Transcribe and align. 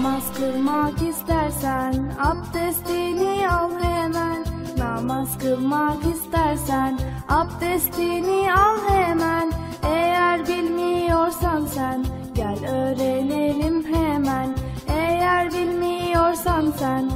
Namaz 0.00 0.32
kılmak 0.38 1.02
istersen 1.02 2.14
abdestini 2.18 3.48
al 3.50 3.70
hemen. 3.82 4.44
Namaz 4.78 5.38
kılmak 5.38 6.04
istersen 6.14 6.98
abdestini 7.28 8.52
al 8.52 8.78
hemen. 8.88 9.52
Eğer 9.82 10.46
bilmiyorsan 10.46 11.66
sen 11.66 12.04
gel 12.34 12.58
öğrenelim 12.70 13.84
hemen. 13.94 14.54
Eğer 14.88 15.52
bilmiyorsan 15.52 16.72
sen 16.78 17.09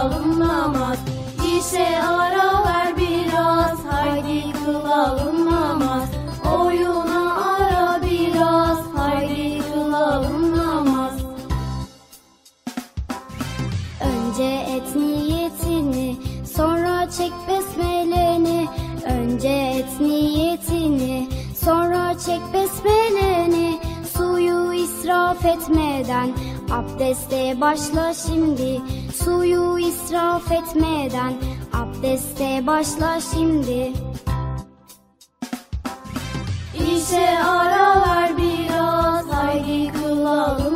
kılalım 0.00 0.40
namaz 0.40 0.98
İşe 1.58 2.02
ara 2.02 2.64
ver 2.64 2.96
biraz 2.96 3.78
haydi 3.90 4.52
kılalım 4.64 5.46
namaz 5.46 6.08
Oyuna 6.58 7.34
ara 7.34 8.00
biraz 8.02 8.78
haydi 8.96 9.62
kılalım 9.74 10.58
namaz 10.58 11.12
Önce 14.00 14.66
et 14.76 14.96
niyetini, 14.96 16.16
sonra 16.56 17.10
çek 17.10 17.32
besmeleni. 17.48 18.68
Önce 19.04 19.48
et 19.48 20.00
niyetini, 20.00 21.28
sonra 21.64 22.18
çek 22.18 22.40
besmeleni. 22.54 23.80
Suyu 24.16 24.72
israf 24.72 25.44
etmeden 25.44 26.30
abdeste 26.70 27.60
başla 27.60 28.14
şimdi. 28.14 28.80
Suyu 29.24 29.78
israf 29.78 30.52
etmeden 30.52 31.32
abdeste 31.72 32.66
başla 32.66 33.20
şimdi. 33.34 33.92
İşe 36.74 37.38
ara 37.44 38.00
ver 38.00 38.36
biraz 38.36 39.26
haydi 39.26 39.92
kılalım 39.92 40.69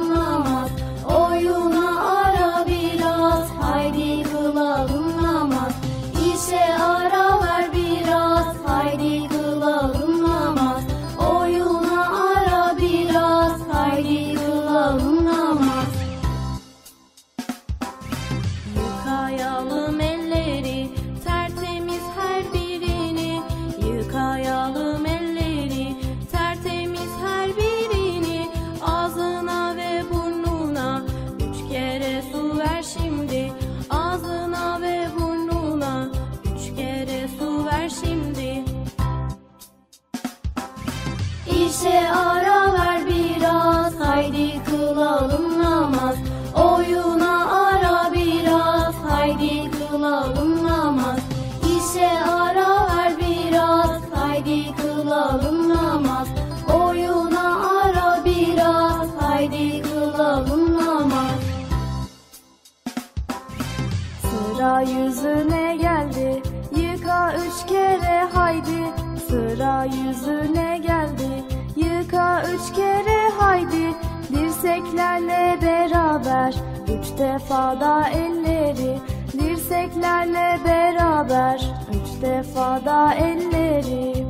Üç 77.14 77.20
defa 77.20 77.80
da 77.80 78.08
elleri 78.08 78.98
Dirseklerle 79.32 80.58
beraber. 80.64 81.60
Üç 81.90 82.22
defa 82.22 82.84
da 82.84 83.14
elleri. 83.14 84.26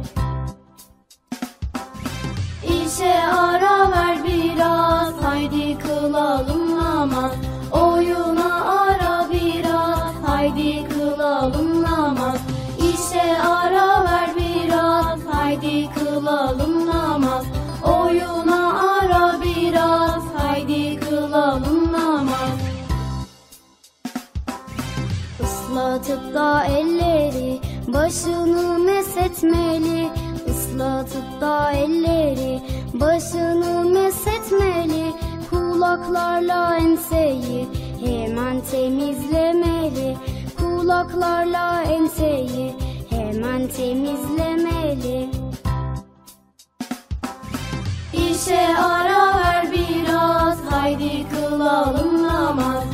İşe 2.63 3.15
ara 3.29 3.91
ver 3.91 4.19
biraz 4.25 5.15
haydi 5.23 5.79
kılalım 5.79 6.79
namaz 6.79 7.33
Oyuna 7.73 8.65
ara 8.65 9.29
biraz 9.33 10.15
haydi 10.27 10.89
elleri 26.45 27.61
başını 27.87 28.79
mesetmeli. 28.79 30.09
Islatıp 30.47 31.41
da 31.41 31.73
elleri 31.73 32.61
başını 32.95 33.85
mesetmeli. 33.85 35.13
Kulaklarla 35.51 36.77
enseyi 36.77 37.69
hemen 38.05 38.61
temizlemeli. 38.71 40.17
Kulaklarla 40.59 41.83
enseyi 41.83 42.75
hemen 43.11 43.69
temizlemeli. 43.69 45.29
İşe 48.13 48.69
ara 48.79 49.39
ver 49.39 49.73
biraz 49.73 50.59
haydi 50.71 51.25
kılalım 51.31 52.23
namaz 52.23 52.94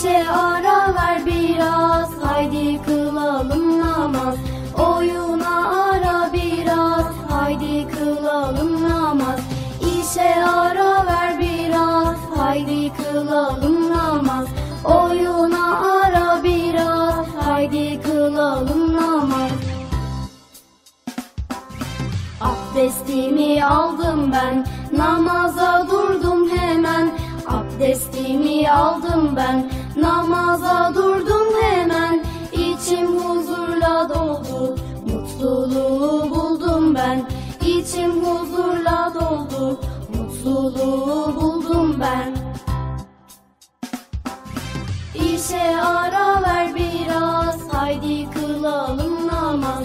İşe 0.00 0.28
ara 0.30 0.94
ver 0.94 1.26
biraz 1.26 2.08
haydi 2.22 2.82
kılalım 2.82 3.80
namaz. 3.80 4.34
Oyuna 4.78 5.68
ara 5.68 6.32
biraz 6.32 7.06
haydi 7.30 7.88
kılalım 7.88 8.88
namaz. 8.90 9.40
İşe 9.80 10.44
ara 10.44 11.06
ver 11.06 11.40
biraz 11.40 12.16
haydi 12.36 12.92
kılalım 12.92 13.90
namaz. 13.90 14.46
Oyuna 14.84 15.80
ara 16.02 16.42
biraz 16.42 17.26
haydi 17.44 18.02
kılalım 18.02 18.96
namaz. 18.96 19.50
Abdestimi 22.40 23.64
aldım 23.64 24.32
ben, 24.32 24.66
namaza 24.98 25.86
durdum 25.90 26.48
hemen. 26.50 27.10
Abdestimi 27.48 28.70
aldım 28.70 29.36
ben, 29.36 29.70
namaza 29.96 30.92
durdum 30.94 31.62
hemen. 31.62 32.24
İçim 32.52 33.06
huzurla 33.06 34.08
doldu, 34.08 34.76
mutluluğu 35.06 36.30
buldum 36.30 36.94
ben. 36.94 37.28
İçim 37.66 38.24
huzurla 38.24 39.12
doldu, 39.14 39.80
mutluluğu 40.14 41.34
buldum 41.40 41.96
ben. 42.00 42.36
İşe 45.14 45.82
ara 45.82 46.42
ver 46.42 46.74
biraz 46.74 47.74
haydi 47.74 48.30
kılalım 48.30 49.26
namaz 49.26 49.84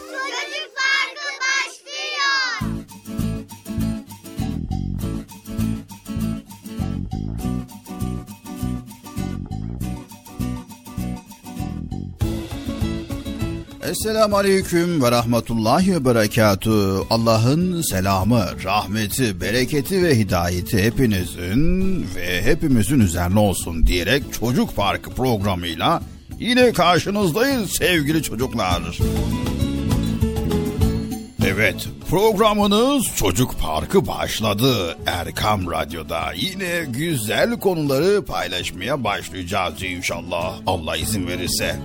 Esselamu 13.83 14.37
Aleyküm 14.37 15.03
ve 15.03 15.11
Rahmetullahi 15.11 15.95
ve 15.95 16.05
Berekatü. 16.05 16.97
Allah'ın 17.09 17.81
selamı, 17.81 18.45
rahmeti, 18.63 19.41
bereketi 19.41 20.03
ve 20.03 20.17
hidayeti 20.17 20.83
hepinizin 20.83 22.05
ve 22.15 22.41
hepimizin 22.43 22.99
üzerine 22.99 23.39
olsun 23.39 23.87
diyerek 23.87 24.23
Çocuk 24.39 24.75
Parkı 24.75 25.09
programıyla 25.09 26.01
yine 26.39 26.73
karşınızdayız 26.73 27.71
sevgili 27.71 28.23
çocuklar. 28.23 28.97
Evet, 31.47 31.87
programınız 32.09 33.05
Çocuk 33.15 33.59
Parkı 33.59 34.07
başladı. 34.07 34.97
Erkam 35.05 35.71
Radyo'da 35.71 36.21
yine 36.35 36.85
güzel 36.87 37.59
konuları 37.59 38.25
paylaşmaya 38.25 39.03
başlayacağız 39.03 39.83
inşallah. 39.83 40.53
Allah 40.67 40.97
izin 40.97 41.27
verirse. 41.27 41.75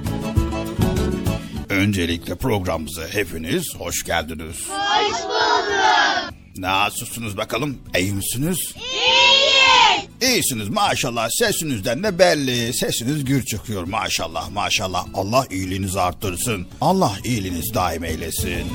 Öncelikle 1.70 2.34
programımıza 2.34 3.08
hepiniz 3.08 3.74
hoş 3.78 4.04
geldiniz. 4.04 4.56
Hoş 4.68 5.22
bulduk. 5.24 6.34
Nasılsınız 6.56 7.36
bakalım? 7.36 7.78
İyi 7.98 8.12
misiniz? 8.12 8.58
İyiyiz. 8.76 10.34
İyisiniz 10.34 10.68
maşallah. 10.68 11.28
Sesinizden 11.30 12.02
de 12.02 12.18
belli. 12.18 12.74
Sesiniz 12.74 13.24
gür 13.24 13.44
çıkıyor 13.44 13.84
maşallah 13.84 14.50
maşallah. 14.50 15.06
Allah 15.14 15.46
iyiliğinizi 15.50 16.00
arttırsın. 16.00 16.66
Allah 16.80 17.12
iyiliğinizi 17.24 17.74
daim 17.74 18.04
eylesin. 18.04 18.66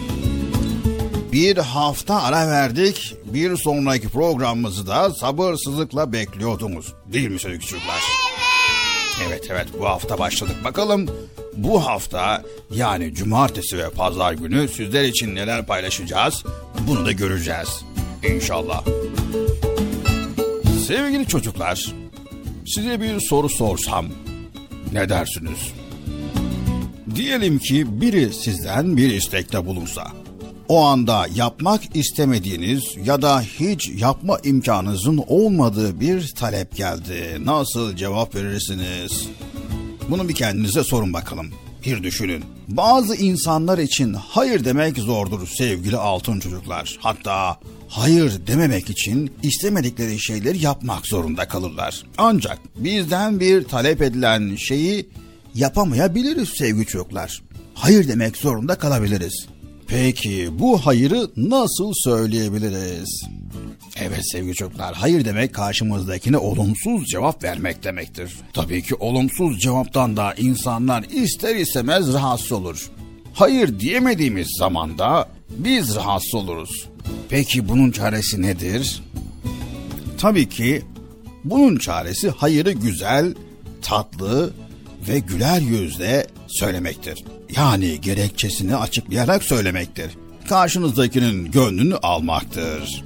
Bir 1.31 1.57
hafta 1.57 2.21
ara 2.23 2.47
verdik. 2.47 3.15
Bir 3.25 3.57
sonraki 3.57 4.09
programımızı 4.09 4.87
da 4.87 5.13
sabırsızlıkla 5.13 6.13
bekliyordunuz. 6.13 6.93
Değil 7.13 7.29
mi 7.29 7.39
sevgili 7.39 7.61
çocuklar? 7.61 8.01
Evet 9.27 9.47
evet 9.51 9.67
bu 9.79 9.85
hafta 9.85 10.19
başladık. 10.19 10.55
Bakalım 10.63 11.07
bu 11.57 11.85
hafta 11.85 12.43
yani 12.75 13.13
cumartesi 13.13 13.77
ve 13.77 13.89
pazar 13.89 14.33
günü 14.33 14.67
sizler 14.67 15.03
için 15.03 15.35
neler 15.35 15.65
paylaşacağız 15.65 16.43
bunu 16.87 17.05
da 17.05 17.11
göreceğiz. 17.11 17.81
İnşallah. 18.35 18.83
Sevgili 20.87 21.27
çocuklar 21.27 21.93
size 22.65 23.01
bir 23.01 23.19
soru 23.19 23.49
sorsam 23.49 24.05
ne 24.93 25.09
dersiniz? 25.09 25.73
Diyelim 27.15 27.59
ki 27.59 28.01
biri 28.01 28.33
sizden 28.33 28.97
bir 28.97 29.13
istekte 29.13 29.65
bulunsa. 29.65 30.07
O 30.67 30.85
anda 30.85 31.25
yapmak 31.35 31.95
istemediğiniz 31.95 32.83
ya 33.05 33.21
da 33.21 33.41
hiç 33.41 33.89
yapma 33.89 34.39
imkanınızın 34.43 35.23
olmadığı 35.27 35.99
bir 35.99 36.33
talep 36.35 36.75
geldi. 36.75 37.37
Nasıl 37.45 37.95
cevap 37.95 38.35
verirsiniz? 38.35 39.27
Bunu 40.11 40.29
bir 40.29 40.35
kendinize 40.35 40.83
sorun 40.83 41.13
bakalım. 41.13 41.51
Bir 41.85 42.03
düşünün. 42.03 42.43
Bazı 42.67 43.15
insanlar 43.15 43.77
için 43.77 44.13
hayır 44.13 44.65
demek 44.65 44.97
zordur 44.97 45.47
sevgili 45.47 45.97
altın 45.97 46.39
çocuklar. 46.39 46.97
Hatta 47.01 47.59
hayır 47.87 48.47
dememek 48.47 48.89
için 48.89 49.31
istemedikleri 49.43 50.19
şeyleri 50.19 50.63
yapmak 50.63 51.07
zorunda 51.07 51.47
kalırlar. 51.47 52.03
Ancak 52.17 52.59
bizden 52.75 53.39
bir 53.39 53.63
talep 53.63 54.01
edilen 54.01 54.55
şeyi 54.55 55.09
yapamayabiliriz 55.55 56.49
sevgili 56.49 56.85
çocuklar. 56.85 57.41
Hayır 57.73 58.07
demek 58.07 58.37
zorunda 58.37 58.75
kalabiliriz. 58.75 59.47
Peki 59.91 60.49
bu 60.59 60.85
hayırı 60.85 61.29
nasıl 61.37 61.93
söyleyebiliriz? 61.95 63.23
Evet 63.95 64.31
sevgili 64.31 64.55
çocuklar, 64.55 64.95
hayır 64.95 65.25
demek 65.25 65.53
karşımızdakine 65.53 66.37
olumsuz 66.37 67.07
cevap 67.07 67.43
vermek 67.43 67.83
demektir. 67.83 68.31
Tabii 68.53 68.83
ki 68.83 68.95
olumsuz 68.95 69.59
cevaptan 69.59 70.17
da 70.17 70.33
insanlar 70.33 71.03
ister 71.03 71.55
istemez 71.55 72.13
rahatsız 72.13 72.51
olur. 72.51 72.91
Hayır 73.33 73.79
diyemediğimiz 73.79 74.47
zaman 74.57 74.97
da 74.97 75.29
biz 75.49 75.95
rahatsız 75.95 76.35
oluruz. 76.35 76.89
Peki 77.29 77.69
bunun 77.69 77.91
çaresi 77.91 78.41
nedir? 78.41 79.03
Tabii 80.17 80.49
ki 80.49 80.81
bunun 81.43 81.77
çaresi 81.77 82.29
hayırı 82.29 82.71
güzel, 82.71 83.33
tatlı 83.81 84.53
ve 85.09 85.19
güler 85.19 85.61
yüzle 85.61 86.27
söylemektir. 86.47 87.23
Yani 87.57 88.01
gerekçesini 88.01 88.75
açıklayarak 88.75 89.43
söylemektir. 89.43 90.11
Karşınızdakinin 90.49 91.51
gönlünü 91.51 91.95
almaktır. 91.95 93.03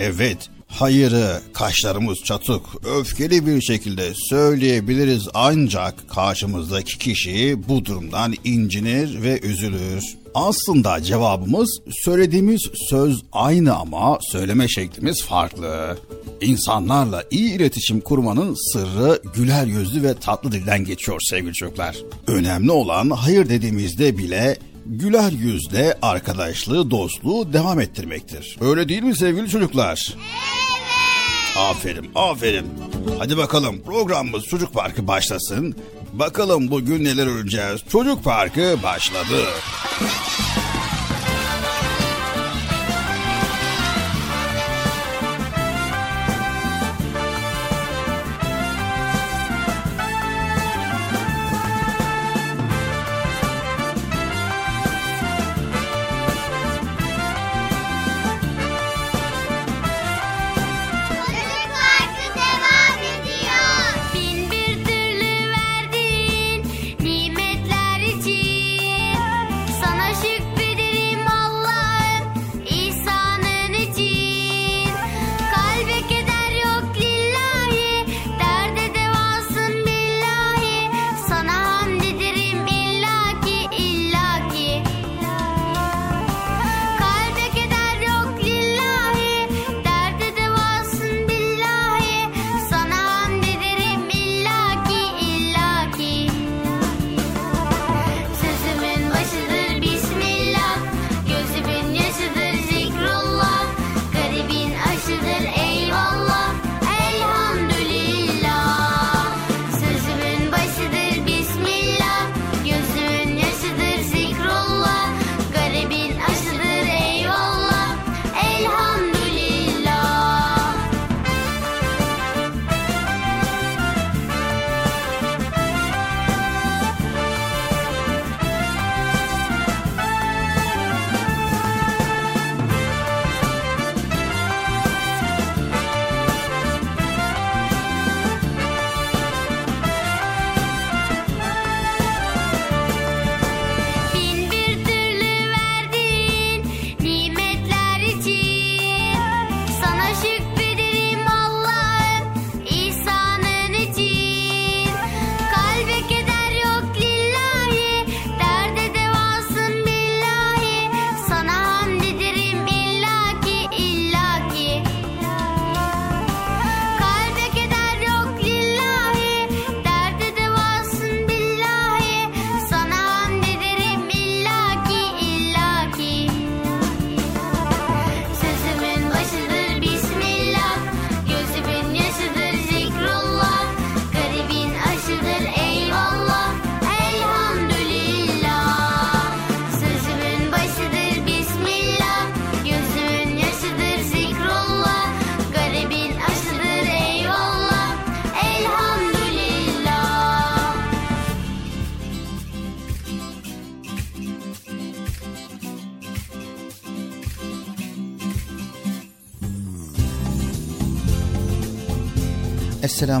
Evet, 0.00 0.48
hayırı 0.66 1.40
kaşlarımız 1.52 2.18
çatık, 2.24 2.62
öfkeli 2.98 3.46
bir 3.46 3.60
şekilde 3.60 4.12
söyleyebiliriz 4.14 5.28
ancak 5.34 6.10
karşımızdaki 6.10 6.98
kişi 6.98 7.68
bu 7.68 7.84
durumdan 7.84 8.34
incinir 8.44 9.22
ve 9.22 9.40
üzülür. 9.40 10.04
Aslında 10.36 11.02
cevabımız 11.02 11.80
söylediğimiz 12.04 12.62
söz 12.90 13.22
aynı 13.32 13.76
ama 13.76 14.18
söyleme 14.32 14.68
şeklimiz 14.68 15.24
farklı. 15.24 15.98
İnsanlarla 16.40 17.24
iyi 17.30 17.52
iletişim 17.52 18.00
kurmanın 18.00 18.72
sırrı 18.72 19.22
güler 19.34 19.66
yüzlü 19.66 20.02
ve 20.02 20.14
tatlı 20.14 20.52
dilden 20.52 20.84
geçiyor 20.84 21.20
sevgili 21.30 21.52
çocuklar. 21.52 21.96
Önemli 22.26 22.70
olan 22.70 23.10
hayır 23.10 23.48
dediğimizde 23.48 24.18
bile 24.18 24.56
güler 24.86 25.32
yüzle 25.32 25.98
arkadaşlığı, 26.02 26.90
dostluğu 26.90 27.52
devam 27.52 27.80
ettirmektir. 27.80 28.56
Öyle 28.60 28.88
değil 28.88 29.02
mi 29.02 29.16
sevgili 29.16 29.48
çocuklar? 29.48 30.14
Evet. 30.16 30.66
Aferin, 31.58 32.10
aferin. 32.14 32.66
Hadi 33.18 33.36
bakalım 33.36 33.82
programımız 33.82 34.44
Çocuk 34.44 34.74
Parkı 34.74 35.06
başlasın. 35.06 35.76
Bakalım 36.18 36.70
bugün 36.70 37.04
neler 37.04 37.26
öreceğiz. 37.26 37.80
Çocuk 37.92 38.24
Parkı 38.24 38.82
başladı. 38.82 39.44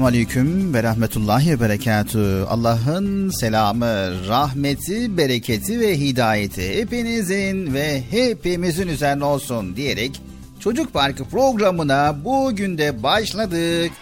Esselamu 0.06 0.16
Aleyküm 0.18 0.74
ve 0.74 0.82
Rahmetullahi 0.82 1.50
ve 1.50 1.60
Berekatü. 1.60 2.44
Allah'ın 2.48 3.30
selamı, 3.30 4.26
rahmeti, 4.28 5.16
bereketi 5.16 5.80
ve 5.80 5.98
hidayeti 5.98 6.80
hepinizin 6.80 7.74
ve 7.74 8.02
hepimizin 8.10 8.88
üzerine 8.88 9.24
olsun 9.24 9.76
diyerek 9.76 10.20
Çocuk 10.60 10.92
Parkı 10.92 11.24
programına 11.24 12.16
bugün 12.24 12.78
de 12.78 13.02
başladık. 13.02 13.92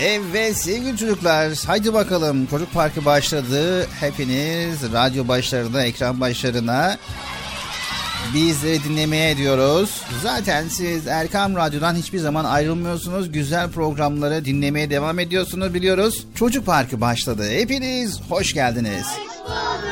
Evet 0.00 0.56
sevgili 0.56 0.96
çocuklar 0.96 1.52
haydi 1.66 1.94
bakalım 1.94 2.46
Çocuk 2.46 2.74
Parkı 2.74 3.04
başladı. 3.04 3.86
Hepiniz 4.00 4.92
radyo 4.92 5.28
başlarına, 5.28 5.82
ekran 5.82 6.20
başlarına 6.20 6.98
bizleri 8.34 8.84
dinlemeye 8.84 9.30
ediyoruz. 9.30 10.02
Zaten 10.22 10.68
siz 10.68 11.06
Erkam 11.06 11.56
Radyo'dan 11.56 11.94
hiçbir 11.94 12.18
zaman 12.18 12.44
ayrılmıyorsunuz. 12.44 13.32
Güzel 13.32 13.70
programları 13.70 14.44
dinlemeye 14.44 14.90
devam 14.90 15.18
ediyorsunuz 15.18 15.74
biliyoruz. 15.74 16.26
Çocuk 16.34 16.66
Parkı 16.66 17.00
başladı. 17.00 17.50
Hepiniz 17.50 18.20
hoş 18.28 18.54
geldiniz. 18.54 19.06
Hoş 19.06 19.18
bulduk. 19.18 19.88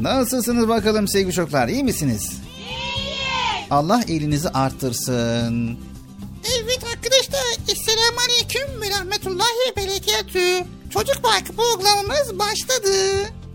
Nasılsınız 0.00 0.68
bakalım 0.68 1.08
sevgili 1.08 1.32
çocuklar? 1.32 1.68
İyi 1.68 1.84
misiniz? 1.84 2.32
İyiyiz. 2.58 3.66
Allah 3.70 4.02
elinizi 4.08 4.48
arttırsın. 4.48 5.78
Evet 6.62 6.84
arkadaşlar. 6.94 7.40
Esselamu 7.68 8.18
Aleyküm 8.28 8.80
ve 8.80 8.90
Rahmetullahi 8.90 9.76
Berekatü. 9.76 10.66
Çocuk 10.90 11.22
Parkı 11.22 11.52
programımız 11.52 12.38
başladı. 12.38 12.92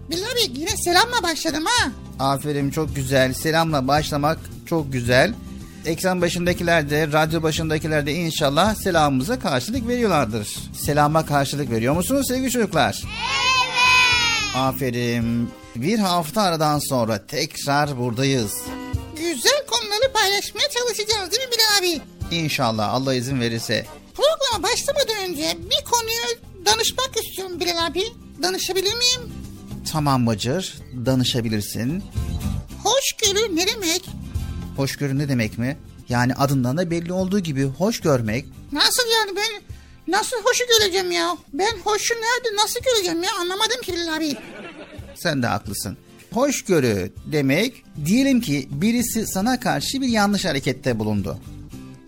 Bilal 0.10 0.24
abi 0.24 0.60
yine 0.60 0.78
selamla 0.78 1.24
başladım 1.24 1.64
ha. 1.68 1.92
Aferin 2.20 2.70
çok 2.72 2.96
güzel. 2.96 3.34
Selamla 3.34 3.88
başlamak 3.88 4.38
çok 4.66 4.94
güzel. 4.94 5.34
Ekran 5.86 6.22
başındakiler 6.22 6.90
de, 6.90 7.08
radyo 7.12 7.44
başındakiler 7.44 8.06
de 8.06 8.14
inşallah 8.14 8.76
selamımıza 8.76 9.40
karşılık 9.40 9.88
veriyorlardır. 9.88 10.48
Selama 10.80 11.26
karşılık 11.26 11.72
veriyor 11.72 11.94
musunuz 11.94 12.28
sevgili 12.28 12.52
çocuklar? 12.52 13.04
Evet. 13.04 14.56
Aferin. 14.56 15.50
Bir 15.76 16.00
hafta 16.00 16.42
aradan 16.42 16.80
sonra 16.80 17.26
tekrar 17.28 17.98
buradayız. 17.98 18.54
Güzel 19.18 19.66
konuları 19.68 20.14
paylaşmaya 20.14 20.70
çalışacağız 20.70 21.32
değil 21.32 21.42
mi 21.44 21.50
Bilal 21.52 21.80
abi? 21.80 22.02
İnşallah 22.36 22.94
Allah 22.94 23.14
izin 23.14 23.42
verirse. 23.42 23.86
Programa 24.16 24.64
başlamadan 24.70 25.30
önce 25.30 25.58
bir 25.70 25.86
konuyu 25.92 26.38
danışmak 26.66 27.12
istiyorum 27.24 27.60
Bilal 27.60 27.86
abi. 27.86 28.04
Danışabilir 28.44 28.94
miyim? 28.96 29.35
Tamam 29.92 30.26
Bacır, 30.28 30.74
danışabilirsin. 31.06 32.04
Hoşgörü 32.84 33.56
ne 33.56 33.68
demek? 33.68 34.10
Hoşgörü 34.78 35.18
ne 35.18 35.30
demek 35.30 35.58
mi? 35.58 35.78
Yani 36.10 36.34
adından 36.36 36.78
da 36.78 36.92
belli 36.92 37.14
olduğu 37.14 37.40
gibi 37.40 37.64
hoş 37.66 38.00
görmek. 38.00 38.46
Nasıl 38.72 39.04
yani 39.20 39.32
ben 39.38 39.62
nasıl 40.14 40.38
hoşu 40.44 40.64
göreceğim 40.80 41.12
ya? 41.12 41.38
Ben 41.54 41.72
hoşu 41.84 42.14
nerede 42.14 42.64
nasıl 42.64 42.80
göreceğim 42.80 43.24
ya? 43.24 43.30
Anlamadım 43.42 43.82
ki 43.84 43.94
Bilal 43.94 44.18
abi. 44.18 44.36
Sen 45.16 45.44
de 45.44 45.48
haklısın. 45.48 45.98
Hoşgörü 46.34 47.14
demek 47.32 47.84
diyelim 48.06 48.42
ki 48.42 48.68
birisi 48.72 49.28
sana 49.28 49.60
karşı 49.60 50.02
bir 50.02 50.08
yanlış 50.08 50.46
harekette 50.46 51.00
bulundu. 51.00 51.38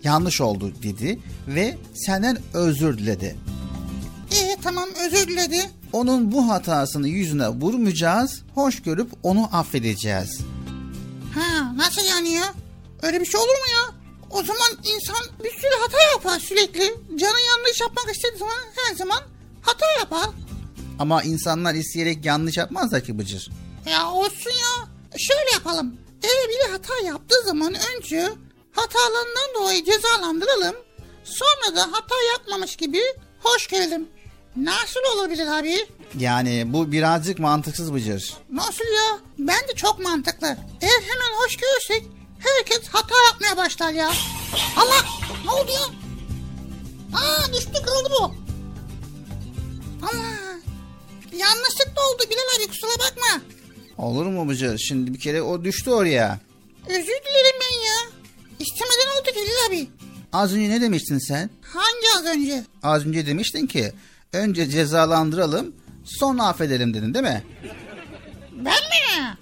Yanlış 0.04 0.40
oldu 0.40 0.72
dedi 0.82 1.18
ve 1.48 1.76
senden 1.94 2.38
özür 2.54 2.98
diledi. 2.98 3.36
Tamam 4.62 4.88
özür 5.06 5.28
diledi. 5.28 5.70
Onun 5.92 6.32
bu 6.32 6.48
hatasını 6.48 7.08
yüzüne 7.08 7.48
vurmayacağız, 7.48 8.42
hoş 8.54 8.82
görüp 8.82 9.10
onu 9.22 9.48
affedeceğiz. 9.56 10.40
Ha 11.34 11.72
nasıl 11.76 12.02
yani 12.02 12.30
ya? 12.32 12.54
Öyle 13.02 13.20
bir 13.20 13.26
şey 13.26 13.40
olur 13.40 13.48
mu 13.48 13.72
ya? 13.72 13.94
O 14.30 14.42
zaman 14.42 14.68
insan 14.84 15.26
bir 15.44 15.50
sürü 15.50 15.80
hata 15.82 15.98
yapar 16.12 16.38
sürekli. 16.38 16.94
Canı 17.18 17.40
yanlış 17.40 17.80
yapmak 17.80 18.16
istediği 18.16 18.38
zaman 18.38 18.54
her 18.76 18.94
zaman 18.94 19.18
hata 19.62 19.86
yapar. 19.98 20.26
Ama 20.98 21.22
insanlar 21.22 21.74
isteyerek 21.74 22.24
yanlış 22.24 22.56
yapmazlar 22.56 23.04
ki 23.04 23.18
Bıcır. 23.18 23.50
Ya 23.90 24.10
olsun 24.10 24.50
ya. 24.50 24.88
Şöyle 25.18 25.50
yapalım. 25.52 25.96
Eğer 26.22 26.48
biri 26.48 26.72
hata 26.72 27.06
yaptığı 27.06 27.42
zaman 27.44 27.74
önce 27.96 28.28
hatalarından 28.72 29.54
dolayı 29.54 29.84
cezalandıralım. 29.84 30.74
Sonra 31.24 31.76
da 31.76 31.82
hata 31.82 32.14
yapmamış 32.32 32.76
gibi 32.76 33.00
hoş 33.40 33.66
görelim. 33.66 34.08
Nasıl 34.62 35.00
olabilir 35.16 35.46
abi? 35.46 35.86
Yani 36.18 36.64
bu 36.72 36.92
birazcık 36.92 37.38
mantıksız 37.38 37.94
Bıcır. 37.94 38.34
Nasıl 38.52 38.84
ya? 38.84 39.18
Bence 39.38 39.74
çok 39.76 39.98
mantıklı. 39.98 40.46
Eğer 40.80 41.00
hemen 41.02 41.38
hoş 41.44 41.56
görürsek 41.56 42.04
herkes 42.38 42.88
hata 42.88 43.14
yapmaya 43.32 43.56
başlar 43.56 43.92
ya. 43.92 44.08
Allah! 44.76 45.04
Ne 45.44 45.50
oldu 45.50 45.70
ya? 45.72 45.84
Aa 47.18 47.52
düştü 47.52 47.72
kırıldı 47.72 48.08
bu. 48.20 48.24
Allah! 50.06 50.38
Yanlışlıkla 51.32 52.02
oldu 52.14 52.22
Bilal 52.30 52.58
abi 52.58 52.68
kusura 52.68 52.90
bakma. 52.98 53.42
Olur 53.98 54.26
mu 54.26 54.48
Bıcır? 54.48 54.78
Şimdi 54.78 55.14
bir 55.14 55.20
kere 55.20 55.42
o 55.42 55.64
düştü 55.64 55.90
oraya. 55.90 56.40
Özür 56.88 56.96
dilerim 57.04 57.56
ben 57.60 57.84
ya. 57.86 58.10
İstemeden 58.58 59.20
oldu 59.20 59.28
Bilal 59.36 59.68
abi. 59.68 59.88
Az 60.32 60.52
önce 60.54 60.70
ne 60.70 60.80
demiştin 60.80 61.18
sen? 61.18 61.50
Hangi 61.62 62.06
az 62.18 62.36
önce? 62.36 62.64
Az 62.82 63.06
önce 63.06 63.26
demiştin 63.26 63.66
ki 63.66 63.92
önce 64.32 64.70
cezalandıralım 64.70 65.74
sonra 66.04 66.42
affedelim 66.46 66.94
dedin 66.94 67.14
değil 67.14 67.24
mi? 67.24 67.42
Ben 68.52 68.64
mi? 68.64 69.36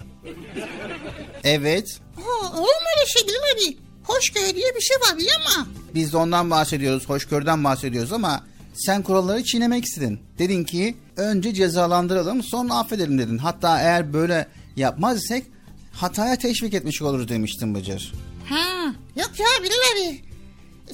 Evet. 1.45 2.01
Ha, 2.17 2.49
olur 2.53 2.61
mu 2.61 2.89
öyle 2.97 3.07
şey 3.07 3.23
Bilal 3.29 3.37
abi? 3.69 3.79
Hoşgörü 4.05 4.55
diye 4.55 4.75
bir 4.77 4.81
şey 4.81 4.97
var 4.97 5.19
biliyor 5.19 5.39
musun? 5.41 5.69
Biz 5.95 6.13
de 6.13 6.17
ondan 6.17 6.51
bahsediyoruz, 6.51 7.09
hoşgörüden 7.09 7.65
bahsediyoruz 7.65 8.13
ama 8.13 8.45
sen 8.75 9.03
kuralları 9.03 9.45
çiğnemek 9.45 9.85
istedin. 9.85 10.21
Dedin 10.39 10.65
ki 10.65 10.97
önce 11.17 11.55
cezalandıralım 11.55 12.43
sonra 12.43 12.75
affedelim 12.75 13.19
dedin. 13.19 13.39
Hatta 13.39 13.81
eğer 13.81 14.13
böyle 14.13 14.49
yapmaz 14.77 15.25
isek 15.25 15.45
hataya 15.93 16.37
teşvik 16.37 16.75
etmiş 16.75 17.03
oluruz 17.03 17.29
demiştin 17.29 17.75
Bıcır. 17.75 18.13
Ha, 18.49 18.95
yok 19.17 19.31
ya 19.39 19.47
Bilal 19.63 19.75
abi. 20.09 20.25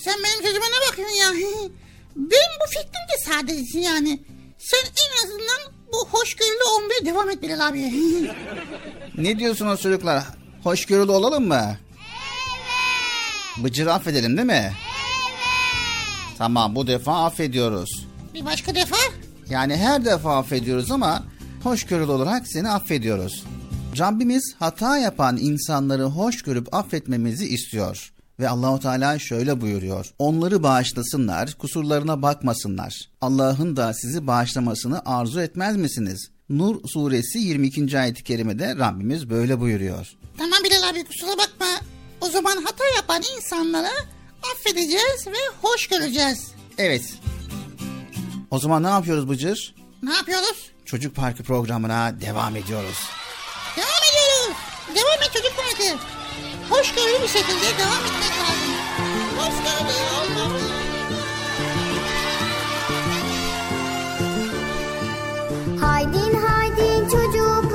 Sen 0.00 0.14
benim 0.24 0.42
sözüme 0.46 0.64
ne 0.66 0.90
bakıyorsun 0.90 1.16
ya? 1.16 1.48
Benim 2.16 2.52
bu 2.60 2.66
fikrim 2.70 2.84
de 3.12 3.24
sadece 3.24 3.80
yani. 3.80 4.20
Sen 4.58 4.78
en 4.78 5.24
azından 5.26 5.72
bu 5.92 6.08
hoşgörülü 6.08 6.62
olmaya 6.76 7.04
devam 7.06 7.30
et 7.30 7.42
Bilal 7.42 7.68
abi. 7.68 7.92
Ne 9.18 9.38
diyorsunuz 9.38 9.80
çocuklar? 9.80 10.22
Hoşgörülü 10.64 11.10
olalım 11.10 11.48
mı? 11.48 11.76
Evet. 13.56 13.64
Bıcır'ı 13.64 13.92
affedelim 13.92 14.36
değil 14.36 14.46
mi? 14.46 14.52
Evet. 14.62 14.72
Tamam 16.38 16.74
bu 16.74 16.86
defa 16.86 17.24
affediyoruz. 17.24 18.06
bir 18.34 18.44
başka 18.44 18.74
defa? 18.74 18.96
Yani 19.50 19.76
her 19.76 20.04
defa 20.04 20.38
affediyoruz 20.38 20.90
ama 20.90 21.22
hoşgörülü 21.62 22.10
olarak 22.10 22.46
seni 22.48 22.70
affediyoruz. 22.70 23.44
Rabbimiz 23.98 24.54
hata 24.58 24.98
yapan 24.98 25.36
insanları 25.36 26.02
hoş 26.04 26.42
görüp 26.42 26.74
affetmemizi 26.74 27.48
istiyor. 27.48 28.12
Ve 28.42 28.48
Allahu 28.48 28.80
Teala 28.80 29.18
şöyle 29.18 29.60
buyuruyor. 29.60 30.06
Onları 30.18 30.62
bağışlasınlar, 30.62 31.54
kusurlarına 31.54 32.22
bakmasınlar. 32.22 33.08
Allah'ın 33.20 33.76
da 33.76 33.94
sizi 33.94 34.26
bağışlamasını 34.26 35.02
arzu 35.06 35.40
etmez 35.40 35.76
misiniz? 35.76 36.30
Nur 36.48 36.88
suresi 36.88 37.38
22. 37.38 37.98
ayet-i 37.98 38.24
kerimede 38.24 38.76
Rabbimiz 38.76 39.30
böyle 39.30 39.60
buyuruyor. 39.60 40.06
Tamam 40.38 40.58
Bilal 40.64 40.90
abi 40.90 41.04
kusura 41.04 41.30
bakma. 41.30 41.66
O 42.20 42.30
zaman 42.30 42.56
hata 42.64 42.84
yapan 42.96 43.22
insanlara 43.36 43.92
affedeceğiz 44.54 45.26
ve 45.26 45.56
hoş 45.62 45.86
göreceğiz. 45.86 46.50
Evet. 46.78 47.14
O 48.50 48.58
zaman 48.58 48.82
ne 48.82 48.88
yapıyoruz 48.88 49.28
Bıcır? 49.28 49.74
Ne 50.02 50.14
yapıyoruz? 50.14 50.70
Çocuk 50.84 51.16
Parkı 51.16 51.42
programına 51.42 52.20
devam 52.20 52.56
ediyoruz. 52.56 52.98
Devam 53.76 54.02
ediyoruz. 54.12 54.56
Devam 54.88 55.22
et 55.22 55.32
çocuk 55.32 55.52
parkı. 55.56 56.21
Hoşgörülü 56.72 57.22
bir 57.22 57.28
şekilde 57.28 57.78
devam 57.78 58.04
etmek 58.04 58.34
lazım. 58.40 58.74
Hoşgörülü. 59.38 60.72
Haydin 65.80 66.34
haydin 66.34 67.08
çocuklar 67.08 67.71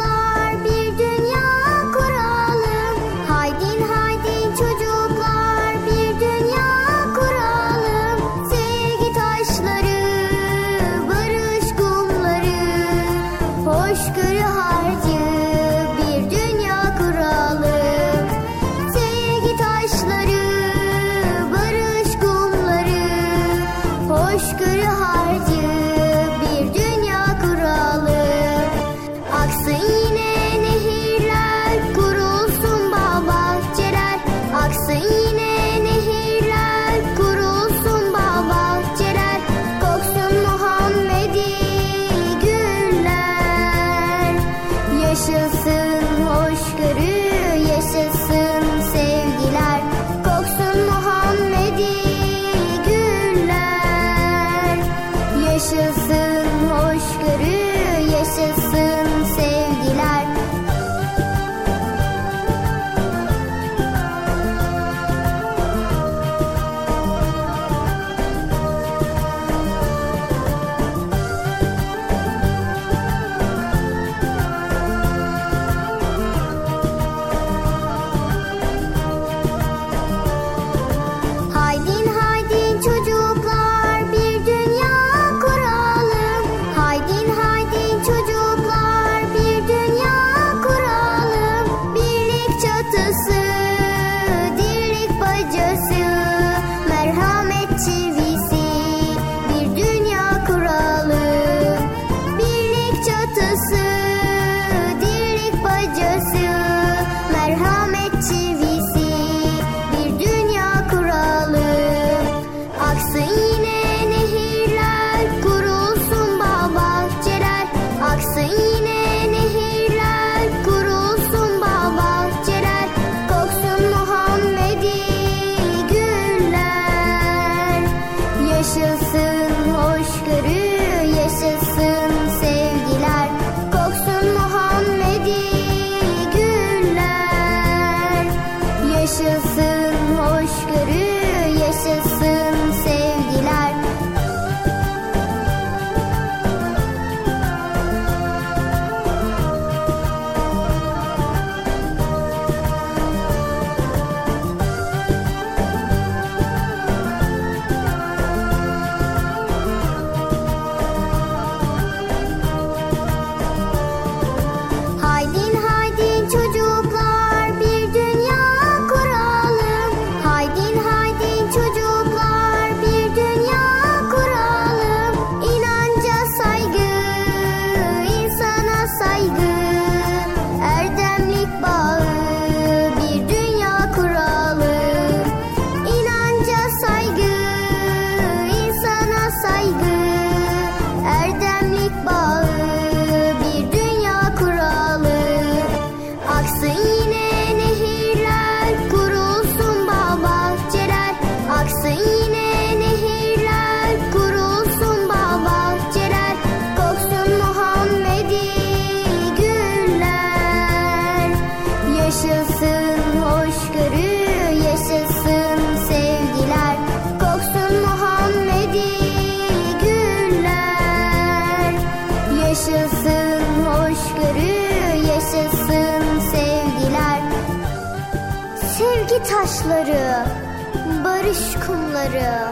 kumları, 232.08 232.52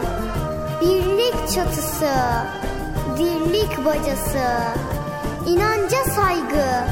birlik 0.80 1.54
çatısı, 1.54 2.12
dirlik 3.18 3.84
bacası, 3.84 4.48
inanca 5.48 6.04
saygı, 6.04 6.84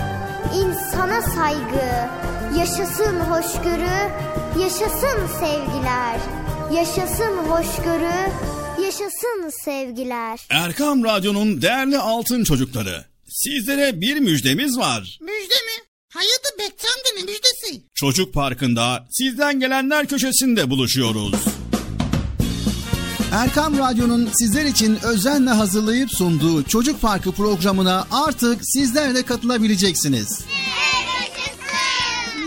insana 0.55 1.23
saygı, 1.23 2.09
yaşasın 2.59 3.21
hoşgörü, 3.21 4.11
yaşasın 4.63 5.27
sevgiler, 5.41 6.19
yaşasın 6.73 7.37
hoşgörü, 7.37 8.31
yaşasın 8.83 9.51
sevgiler. 9.65 10.41
Erkam 10.51 11.05
Radyo'nun 11.05 11.63
değerli 11.63 11.99
altın 11.99 12.45
çocukları. 12.45 13.05
Sizlere 13.29 14.01
bir 14.01 14.17
müjdemiz 14.17 14.79
var. 14.79 15.19
Müjde 15.21 15.55
mi? 15.55 15.85
Hayırdır 16.15 16.59
Bekçi 16.59 16.87
amca 16.89 17.11
ne 17.17 17.33
müjdesi? 17.33 17.83
Çocuk 17.95 18.35
Parkı'nda 18.35 19.07
sizden 19.11 19.61
gelenler 19.61 20.07
köşesinde 20.07 20.71
buluşuyoruz. 20.71 21.35
Erkam 23.35 23.79
Radyo'nun 23.79 24.29
sizler 24.33 24.65
için 24.65 24.99
özenle 25.03 25.51
hazırlayıp 25.51 26.11
sunduğu 26.11 26.63
Çocuk 26.63 27.01
Parkı 27.01 27.33
programına 27.33 28.07
artık 28.11 28.61
sizler 28.63 29.15
de 29.15 29.23
katılabileceksiniz. 29.23 30.45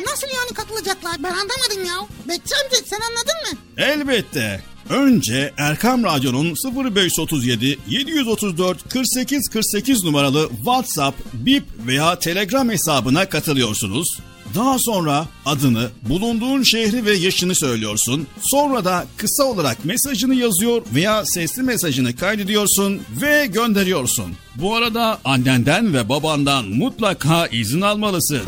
Nasıl 0.05 0.27
yani 0.27 0.53
katılacaklar 0.53 1.15
ben 1.19 1.29
anlamadım 1.31 1.85
ya. 1.87 2.07
Bekçi 2.27 2.55
amca 2.55 2.77
sen 2.85 2.99
anladın 2.99 3.35
mı? 3.51 3.59
Elbette. 3.77 4.63
Önce 4.89 5.53
Erkam 5.57 6.03
Radyo'nun 6.03 6.55
0537 6.95 7.79
734 7.87 8.89
48 8.89 9.49
48 9.49 10.03
numaralı 10.03 10.49
WhatsApp, 10.49 11.17
Bip 11.33 11.63
veya 11.87 12.19
Telegram 12.19 12.69
hesabına 12.69 13.29
katılıyorsunuz. 13.29 14.19
Daha 14.55 14.75
sonra 14.79 15.27
adını, 15.45 15.89
bulunduğun 16.09 16.63
şehri 16.63 17.05
ve 17.05 17.13
yaşını 17.13 17.55
söylüyorsun. 17.55 18.27
Sonra 18.41 18.85
da 18.85 19.05
kısa 19.17 19.43
olarak 19.43 19.85
mesajını 19.85 20.35
yazıyor 20.35 20.81
veya 20.93 21.25
sesli 21.25 21.63
mesajını 21.63 22.15
kaydediyorsun 22.15 23.01
ve 23.21 23.45
gönderiyorsun. 23.45 24.35
Bu 24.55 24.75
arada 24.75 25.19
annenden 25.25 25.93
ve 25.93 26.09
babandan 26.09 26.65
mutlaka 26.65 27.47
izin 27.47 27.81
almalısın. 27.81 28.41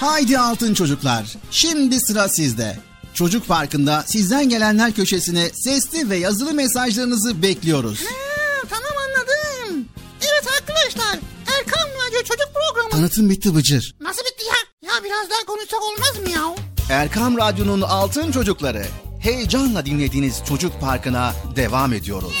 Haydi 0.00 0.38
altın 0.38 0.74
çocuklar. 0.74 1.24
Şimdi 1.50 2.00
sıra 2.00 2.28
sizde. 2.28 2.78
Çocuk 3.14 3.48
Parkı'nda 3.48 4.04
sizden 4.06 4.48
gelenler 4.48 4.92
köşesine 4.92 5.50
sesli 5.54 6.10
ve 6.10 6.16
yazılı 6.16 6.54
mesajlarınızı 6.54 7.42
bekliyoruz. 7.42 7.98
Ha, 8.00 8.66
tamam 8.70 8.92
anladım. 9.06 9.88
Evet 10.20 10.44
arkadaşlar 10.60 11.18
Çocuk 12.24 12.48
Programı. 12.54 12.90
Tanıtım 12.90 13.30
bitti 13.30 13.54
Bıcır. 13.54 13.94
Nasıl 14.00 14.20
bitti 14.24 14.44
ya? 14.46 14.88
Ya 14.92 15.04
biraz 15.04 15.30
daha 15.30 15.44
konuşsak 15.46 15.82
olmaz 15.82 16.18
mı 16.22 16.30
ya? 16.30 16.54
Erkam 16.90 17.38
Radyo'nun 17.38 17.80
altın 17.82 18.32
çocukları. 18.32 18.86
Heyecanla 19.20 19.86
dinlediğiniz 19.86 20.42
Çocuk 20.48 20.80
Parkı'na 20.80 21.32
devam 21.56 21.92
ediyoruz. 21.92 22.32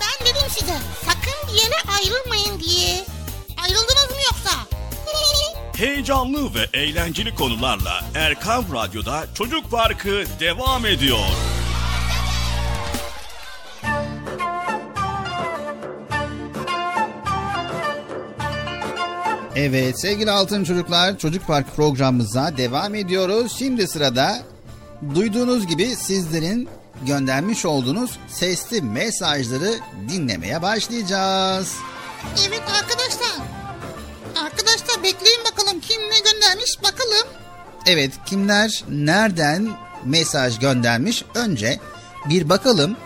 Ben 0.00 0.26
dedim 0.26 0.48
size 0.58 0.76
sakın 1.06 1.48
bir 1.48 1.60
yere 1.62 1.74
ayrılmayın 1.98 2.60
diye. 2.60 3.04
Ayrıldınız 3.62 4.10
mı 4.10 4.16
yoksa? 4.26 4.50
Heyecanlı 5.76 6.54
ve 6.54 6.68
eğlenceli 6.78 7.34
konularla 7.34 8.04
Erkam 8.14 8.64
Radyo'da 8.74 9.26
Çocuk 9.34 9.70
Parkı 9.70 10.24
devam 10.40 10.86
ediyor. 10.86 11.18
Evet 19.60 20.00
sevgili 20.00 20.30
altın 20.30 20.64
çocuklar 20.64 21.18
Çocuk 21.18 21.46
Park 21.46 21.76
programımıza 21.76 22.56
devam 22.56 22.94
ediyoruz. 22.94 23.56
Şimdi 23.58 23.88
sırada 23.88 24.38
duyduğunuz 25.14 25.66
gibi 25.66 25.96
sizlerin 25.96 26.68
göndermiş 27.06 27.64
olduğunuz 27.66 28.18
sesli 28.28 28.82
mesajları 28.82 29.74
dinlemeye 30.08 30.62
başlayacağız. 30.62 31.74
Evet 32.48 32.62
arkadaşlar. 32.82 33.46
Arkadaşlar 34.44 35.02
bekleyin 35.02 35.40
bakalım 35.52 35.80
kim 35.80 36.00
ne 36.00 36.18
göndermiş 36.32 36.78
bakalım. 36.82 37.28
Evet 37.86 38.12
kimler 38.26 38.84
nereden 38.88 39.70
mesaj 40.04 40.58
göndermiş 40.58 41.24
önce 41.34 41.80
bir 42.28 42.48
bakalım. 42.48 42.96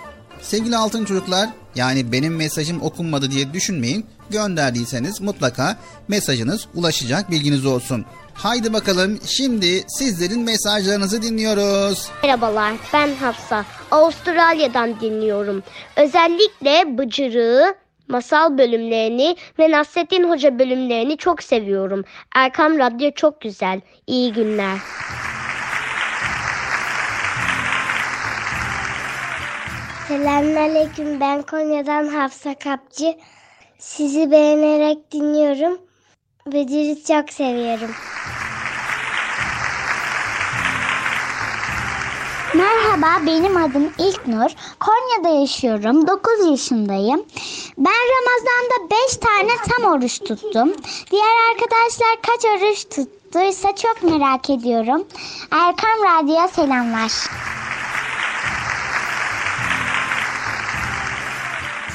Sevgili 0.43 0.77
altın 0.77 1.05
çocuklar 1.05 1.51
yani 1.75 2.13
benim 2.13 2.37
mesajım 2.37 2.83
okunmadı 2.83 3.31
diye 3.31 3.53
düşünmeyin. 3.53 4.07
Gönderdiyseniz 4.33 5.21
mutlaka 5.21 5.77
mesajınız 6.09 6.67
ulaşacak 6.75 7.31
bilginiz 7.31 7.67
olsun. 7.67 8.05
Haydi 8.35 8.73
bakalım 8.73 9.19
şimdi 9.27 9.85
sizlerin 9.89 10.41
mesajlarınızı 10.41 11.23
dinliyoruz. 11.23 12.11
Merhabalar 12.23 12.73
ben 12.93 13.15
Hafsa. 13.15 13.65
Avustralya'dan 13.91 15.01
dinliyorum. 15.01 15.63
Özellikle 15.97 16.99
Bıcırığı, 16.99 17.75
masal 18.09 18.59
bölümlerini 18.59 19.37
ve 19.59 19.71
Nasrettin 19.71 20.31
Hoca 20.31 20.59
bölümlerini 20.59 21.17
çok 21.17 21.43
seviyorum. 21.43 22.05
Erkam 22.35 22.79
Radyo 22.79 23.11
çok 23.17 23.41
güzel. 23.41 23.81
İyi 24.07 24.33
günler. 24.33 24.79
Selamünaleyküm. 30.09 31.21
Ben 31.21 31.43
Konya'dan 31.43 32.09
Hafsa 32.09 32.55
Kapçı. 32.55 33.15
Sizi 33.83 34.31
beğenerek 34.31 35.13
dinliyorum. 35.13 35.79
Bıcırı 36.47 37.05
çok 37.05 37.33
seviyorum. 37.33 37.91
Merhaba 42.55 43.27
benim 43.27 43.57
adım 43.57 43.93
İlknur. 43.99 44.51
Konya'da 44.81 45.41
yaşıyorum. 45.41 46.07
9 46.07 46.51
yaşındayım. 46.51 47.25
Ben 47.79 47.93
Ramazan'da 47.93 48.91
5 48.91 49.17
tane 49.17 49.53
tam 49.69 49.93
oruç 49.93 50.19
tuttum. 50.19 50.73
Diğer 51.11 51.51
arkadaşlar 51.51 52.17
kaç 52.23 52.45
oruç 52.45 52.89
tuttuysa 52.89 53.75
çok 53.77 54.03
merak 54.03 54.51
ediyorum. 54.51 55.07
Erkam 55.51 55.99
Radyo'ya 56.05 56.49
selamlar. 56.49 57.13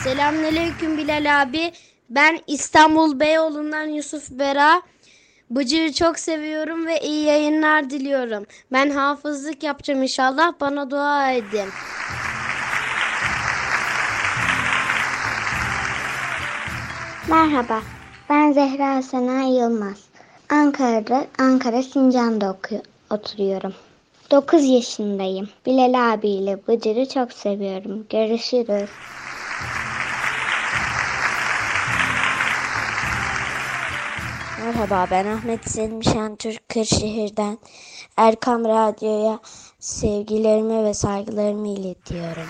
Selamünaleyküm 0.07 0.97
Bilal 0.97 1.41
abi. 1.41 1.71
Ben 2.09 2.39
İstanbul 2.47 3.19
Beyoğlu'ndan 3.19 3.85
Yusuf 3.85 4.29
Bera. 4.29 4.81
Bıcır'ı 5.49 5.93
çok 5.93 6.19
seviyorum 6.19 6.87
ve 6.87 6.99
iyi 6.99 7.25
yayınlar 7.25 7.89
diliyorum. 7.89 8.45
Ben 8.71 8.89
hafızlık 8.89 9.63
yapacağım 9.63 10.03
inşallah. 10.03 10.53
Bana 10.61 10.91
dua 10.91 11.31
edin. 11.31 11.69
Merhaba. 17.29 17.81
Ben 18.29 18.51
Zehra 18.51 19.01
Sena 19.01 19.41
Yılmaz. 19.41 20.03
Ankara'da, 20.49 21.25
Ankara 21.39 21.83
Sincan'da 21.83 22.51
okuyor, 22.51 22.81
oturuyorum. 23.09 23.73
9 24.31 24.65
yaşındayım. 24.65 25.49
Bilal 25.65 26.13
abiyle 26.13 26.67
Bıcır'ı 26.67 27.09
çok 27.09 27.33
seviyorum. 27.33 28.05
Görüşürüz. 28.09 28.89
Merhaba 34.65 35.07
ben 35.11 35.25
Ahmet 35.25 35.69
Selim 35.69 36.03
Şentürk 36.03 36.69
Kırşehir'den 36.69 37.57
Erkam 38.17 38.65
Radyo'ya 38.65 39.39
sevgilerimi 39.79 40.83
ve 40.83 40.93
saygılarımı 40.93 41.67
iletiyorum. 41.67 42.47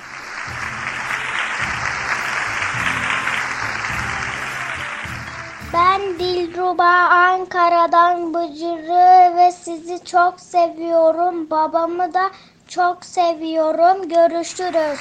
Ben 5.74 6.20
Dilruba 6.20 6.90
Ankara'dan 7.10 8.34
Bıcır'ı 8.34 9.38
ve 9.38 9.52
sizi 9.52 10.06
çok 10.06 10.40
seviyorum. 10.40 11.50
Babamı 11.50 12.14
da 12.14 12.32
çok 12.68 13.06
seviyorum. 13.06 14.10
Görüşürüz. 14.10 15.00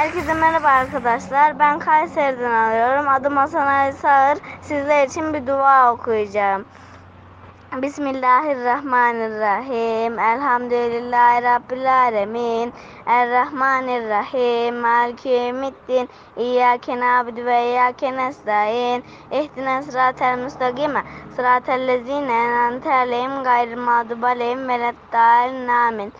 Herkese 0.00 0.34
merhaba 0.34 0.68
arkadaşlar. 0.68 1.58
Ben 1.58 1.78
Kayseri'den 1.78 2.50
arıyorum. 2.50 3.08
Adım 3.08 3.36
Hasan 3.36 3.66
Ali 3.66 3.92
Sağır. 3.92 4.38
Sizler 4.62 5.06
için 5.06 5.34
bir 5.34 5.46
dua 5.46 5.92
okuyacağım. 5.92 6.64
Bismillahirrahmanirrahim. 7.82 10.18
Elhamdülillahi 10.18 11.42
Rabbil 11.42 11.94
alemin. 11.94 12.72
Errahmanirrahim. 13.06 14.74
Maliki 14.74 15.28
yevmiddin. 15.28 16.08
İyyâke 16.36 17.00
nâbudu 17.00 17.44
ve 17.44 17.64
iyyâke 17.64 18.16
nestaîn. 18.16 19.02
İhdina 19.32 19.82
sıratel 19.82 20.38
müstakime. 20.38 21.02
Sıratel 21.36 21.88
lezîne 21.88 22.32
en'amte 22.32 22.94
aleyhim 22.94 23.44
gayril 23.44 23.78
mağdubi 23.78 24.26
aleyhim 24.26 24.68
veleddâlin. 24.68 25.68
Amin. 25.68 26.12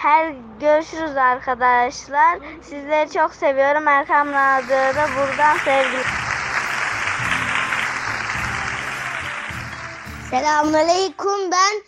Her 0.00 0.34
görüşürüz 0.60 1.16
arkadaşlar. 1.16 2.38
Sizleri 2.62 3.10
çok 3.10 3.34
seviyorum. 3.34 3.88
Erkam 3.88 4.28
Radyo'da 4.28 5.08
buradan 5.16 5.56
sevgiler. 5.56 6.04
Selamünaleyküm 10.30 11.50
ben 11.52 11.82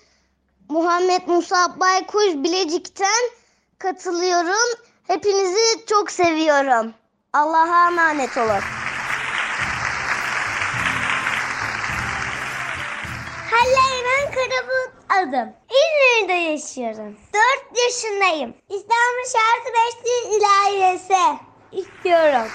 Muhammed 0.68 1.22
Musa 1.26 1.80
Baykuş 1.80 2.26
Bilecik'ten 2.26 3.30
katılıyorum. 3.78 4.78
Hepinizi 5.06 5.86
çok 5.86 6.10
seviyorum. 6.10 6.94
Allah'a 7.32 7.86
emanet 7.86 8.36
olun. 8.36 8.62
Halleymen 13.50 14.34
Karabut 14.34 14.91
adım. 15.18 15.52
İzmir'de 15.70 16.32
yaşıyorum. 16.32 17.16
4 17.70 17.78
yaşındayım. 17.84 18.54
İstanbul 18.68 19.26
Şarkı 19.32 19.72
Beşli 19.72 20.36
İlahiyesi 20.36 21.38
istiyorum. 21.72 22.48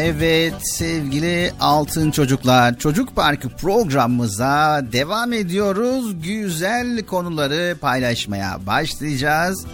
Evet 0.00 0.54
sevgili 0.62 1.52
altın 1.60 2.10
çocuklar 2.10 2.78
çocuk 2.78 3.16
parkı 3.16 3.48
programımıza 3.48 4.84
devam 4.92 5.32
ediyoruz. 5.32 6.22
Güzel 6.22 7.02
konuları 7.06 7.76
paylaşmaya 7.80 8.66
başlayacağız. 8.66 9.66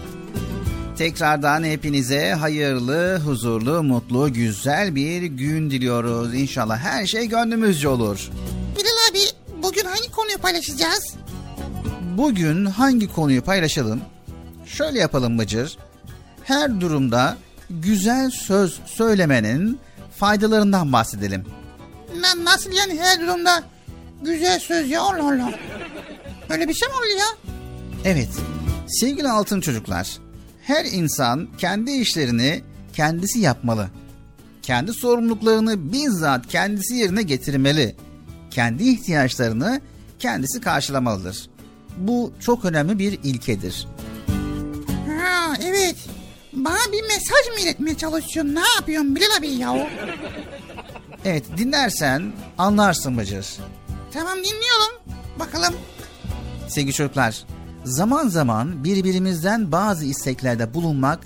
Tekrardan 0.99 1.65
hepinize 1.65 2.33
hayırlı, 2.33 3.21
huzurlu, 3.25 3.83
mutlu, 3.83 4.33
güzel 4.33 4.95
bir 4.95 5.23
gün 5.23 5.71
diliyoruz. 5.71 6.35
İnşallah 6.35 6.79
her 6.79 7.07
şey 7.07 7.27
gönlümüzce 7.27 7.89
olur. 7.89 8.31
Bilal 8.77 9.11
abi 9.11 9.19
bugün 9.63 9.85
hangi 9.85 10.11
konuyu 10.11 10.39
paylaşacağız? 10.39 11.15
Bugün 12.17 12.65
hangi 12.65 13.13
konuyu 13.13 13.43
paylaşalım? 13.43 14.01
Şöyle 14.67 14.99
yapalım 14.99 15.39
Bıcır. 15.39 15.79
Her 16.45 16.81
durumda 16.81 17.37
güzel 17.71 18.31
söz 18.31 18.81
söylemenin 18.87 19.81
faydalarından 20.25 20.93
bahsedelim. 20.93 21.45
Na, 22.21 22.45
nasıl 22.45 22.73
yani 22.73 23.01
her 23.01 23.21
durumda 23.21 23.63
güzel 24.23 24.61
söz 24.61 24.91
ya 24.91 25.03
Allah 25.03 25.25
Allah. 25.25 25.53
Öyle 26.51 26.69
bir 26.69 26.75
şey 26.75 26.89
mi 26.89 26.95
oluyor 26.95 27.19
ya? 27.19 27.27
Evet, 28.05 28.29
sevgili 28.87 29.29
altın 29.29 29.61
çocuklar, 29.61 30.19
her 30.63 30.85
insan 30.85 31.49
kendi 31.59 31.91
işlerini 31.91 32.63
kendisi 32.93 33.39
yapmalı. 33.39 33.91
Kendi 34.63 34.93
sorumluluklarını 34.93 35.93
bizzat 35.93 36.47
kendisi 36.47 36.95
yerine 36.95 37.23
getirmeli. 37.23 37.97
Kendi 38.51 38.85
ihtiyaçlarını 38.89 39.81
kendisi 40.19 40.61
karşılamalıdır. 40.61 41.49
Bu 41.97 42.33
çok 42.41 42.65
önemli 42.65 42.99
bir 42.99 43.19
ilkedir. 43.23 43.89
Ha 45.07 45.55
evet. 45.65 45.97
Bana 46.55 46.93
bir 46.93 47.03
mesaj 47.03 47.55
mı 47.55 47.61
iletmeye 47.63 47.97
çalışıyorsun? 47.97 48.55
Ne 48.55 48.63
yapıyorsun 48.77 49.17
Bilal 49.17 49.37
abi 49.39 49.49
ya? 49.49 49.89
Evet, 51.25 51.45
dinlersen 51.57 52.33
anlarsın 52.59 53.19
Bıcır. 53.19 53.47
Tamam 54.13 54.39
dinliyorum. 54.39 55.01
Bakalım. 55.39 55.75
Sevgili 56.69 56.93
çocuklar, 56.93 57.45
zaman 57.85 58.29
zaman 58.29 58.85
birbirimizden 58.85 59.73
bazı 59.73 60.05
isteklerde 60.05 60.75
bulunmak 60.75 61.21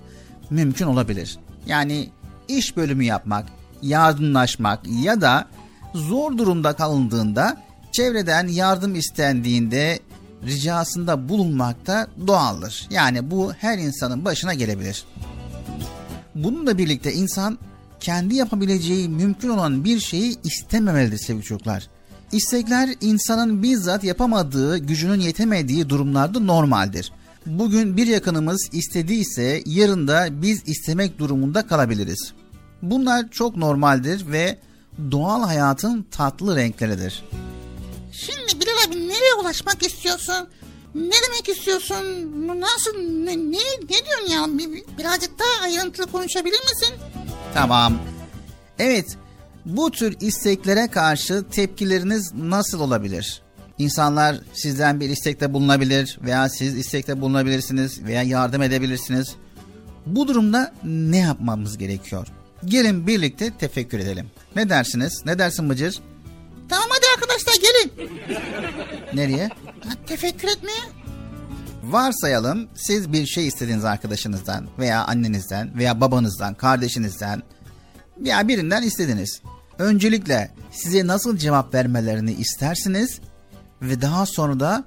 mümkün 0.51 0.87
olabilir. 0.87 1.39
Yani 1.67 2.09
iş 2.49 2.77
bölümü 2.77 3.05
yapmak, 3.05 3.47
yardımlaşmak 3.83 4.81
ya 5.03 5.21
da 5.21 5.49
zor 5.95 6.39
durumda 6.39 6.73
kalındığında 6.73 7.63
çevreden 7.93 8.47
yardım 8.49 8.95
istendiğinde 8.95 9.99
ricasında 10.47 11.29
bulunmak 11.29 11.87
da 11.87 12.09
doğaldır. 12.27 12.87
Yani 12.91 13.31
bu 13.31 13.53
her 13.53 13.79
insanın 13.79 14.25
başına 14.25 14.55
gelebilir. 14.55 15.05
Bununla 16.35 16.79
birlikte 16.79 17.13
insan 17.13 17.59
kendi 18.01 18.35
yapabileceği 18.35 19.09
mümkün 19.09 19.49
olan 19.49 19.85
bir 19.85 20.01
şeyi 20.01 20.37
istememelidir 20.45 21.19
sevgili 21.19 21.45
çocuklar. 21.45 21.89
İstekler 22.33 22.91
insanın 23.01 23.63
bizzat 23.63 24.05
yapamadığı, 24.05 24.79
gücünün 24.79 25.21
yetemediği 25.21 25.89
durumlarda 25.89 26.41
normaldir. 26.41 27.13
Bugün 27.47 27.97
bir 27.97 28.07
yakınımız 28.07 28.69
istediyse 28.73 29.63
yarın 29.67 30.09
da 30.09 30.43
biz 30.43 30.63
istemek 30.67 31.19
durumunda 31.19 31.67
kalabiliriz. 31.67 32.33
Bunlar 32.83 33.31
çok 33.31 33.57
normaldir 33.57 34.27
ve 34.33 34.59
doğal 35.11 35.43
hayatın 35.43 36.07
tatlı 36.11 36.57
renkleridir. 36.57 37.25
Şimdi 38.27 38.61
Bilal 38.61 38.89
abi 38.89 39.09
nereye 39.09 39.35
ulaşmak 39.41 39.83
istiyorsun? 39.87 40.49
Ne 40.95 41.11
demek 41.29 41.49
istiyorsun? 41.49 42.05
Nasıl? 42.61 42.99
Ne, 42.99 43.37
ne, 43.37 43.59
ne 43.83 43.89
diyorsun 44.07 44.29
ya? 44.31 44.59
Bir, 44.59 44.73
bir- 44.73 44.99
birazcık 44.99 45.31
daha 45.39 45.65
ayrıntılı 45.65 46.07
konuşabilir 46.07 46.61
misin? 46.63 46.95
Tamam. 47.55 47.99
Evet, 48.79 49.17
bu 49.67 49.91
tür 49.91 50.17
isteklere 50.21 50.89
karşı 50.89 51.45
tepkileriniz 51.51 52.33
nasıl 52.35 52.81
olabilir? 52.81 53.43
İnsanlar 53.79 54.41
sizden 54.55 55.01
bir 55.01 55.11
istekte 55.11 55.53
bulunabilir 55.55 56.19
veya 56.23 56.49
siz 56.49 56.77
istekte 56.77 57.21
bulunabilirsiniz 57.21 58.05
veya 58.05 58.23
yardım 58.23 58.63
edebilirsiniz. 58.63 59.35
Bu 60.07 60.29
durumda 60.29 60.75
ne 60.85 61.19
yapmamız 61.19 61.79
gerekiyor? 61.79 62.27
Gelin 62.65 63.07
birlikte 63.07 63.51
tefekkür 63.59 63.99
edelim. 63.99 64.31
Ne 64.57 64.69
dersiniz? 64.69 65.23
Ne 65.25 65.39
dersin 65.39 65.71
Bıcır? 65.71 65.99
Tamam 66.69 66.89
hadi 66.91 67.07
arkadaşlar 67.15 67.55
gelin. 67.63 68.11
Nereye? 69.15 69.49
Ha, 69.89 69.91
tefekkür 70.07 70.49
etmeye. 70.49 70.81
Varsayalım 71.83 72.69
siz 72.75 73.13
bir 73.13 73.27
şey 73.27 73.47
istediğiniz 73.47 73.85
arkadaşınızdan 73.85 74.69
veya 74.79 75.05
annenizden 75.05 75.79
veya 75.79 76.01
babanızdan, 76.01 76.55
kardeşinizden 76.55 77.43
veya 78.19 78.49
birinden 78.49 78.83
istediniz. 78.83 79.43
Öncelikle 79.79 80.51
size 80.73 81.07
nasıl 81.07 81.37
cevap 81.37 81.75
vermelerini 81.75 82.33
istersiniz 82.33 83.21
ve 83.83 84.01
daha 84.01 84.27
sonra 84.27 84.61
da 84.61 84.85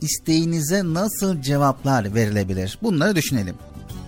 isteğinize 0.00 0.82
nasıl 0.84 1.42
cevaplar 1.42 2.14
verilebilir? 2.14 2.78
Bunları 2.82 3.16
düşünelim. 3.16 3.54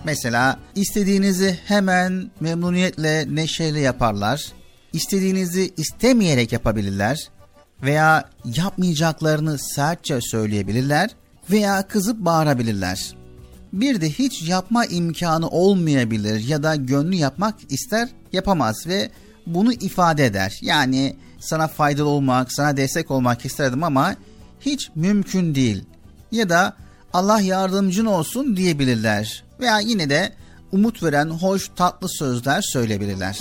Mesela 0.05 0.59
istediğinizi 0.75 1.59
hemen 1.65 2.31
memnuniyetle, 2.39 3.35
neşeyle 3.35 3.79
yaparlar. 3.79 4.51
İstediğinizi 4.93 5.73
istemeyerek 5.77 6.51
yapabilirler 6.51 7.29
veya 7.83 8.29
yapmayacaklarını 8.45 9.57
sertçe 9.57 10.21
söyleyebilirler 10.21 11.09
veya 11.51 11.87
kızıp 11.87 12.19
bağırabilirler. 12.19 13.15
Bir 13.73 14.01
de 14.01 14.09
hiç 14.09 14.41
yapma 14.49 14.85
imkanı 14.85 15.49
olmayabilir 15.49 16.47
ya 16.47 16.63
da 16.63 16.75
gönlü 16.75 17.15
yapmak 17.15 17.55
ister 17.69 18.09
yapamaz 18.33 18.87
ve 18.87 19.11
bunu 19.45 19.73
ifade 19.73 20.25
eder. 20.25 20.59
Yani 20.61 21.15
sana 21.39 21.67
faydalı 21.67 22.07
olmak, 22.07 22.53
sana 22.53 22.77
destek 22.77 23.11
olmak 23.11 23.45
isterdim 23.45 23.83
ama 23.83 24.15
hiç 24.61 24.89
mümkün 24.95 25.55
değil. 25.55 25.83
Ya 26.31 26.49
da 26.49 26.73
Allah 27.13 27.41
yardımcın 27.41 28.05
olsun 28.05 28.57
diyebilirler. 28.57 29.43
Veya 29.59 29.79
yine 29.79 30.09
de 30.09 30.33
umut 30.71 31.03
veren 31.03 31.29
hoş 31.29 31.69
tatlı 31.75 32.07
sözler 32.09 32.61
söyleyebilirler. 32.61 33.39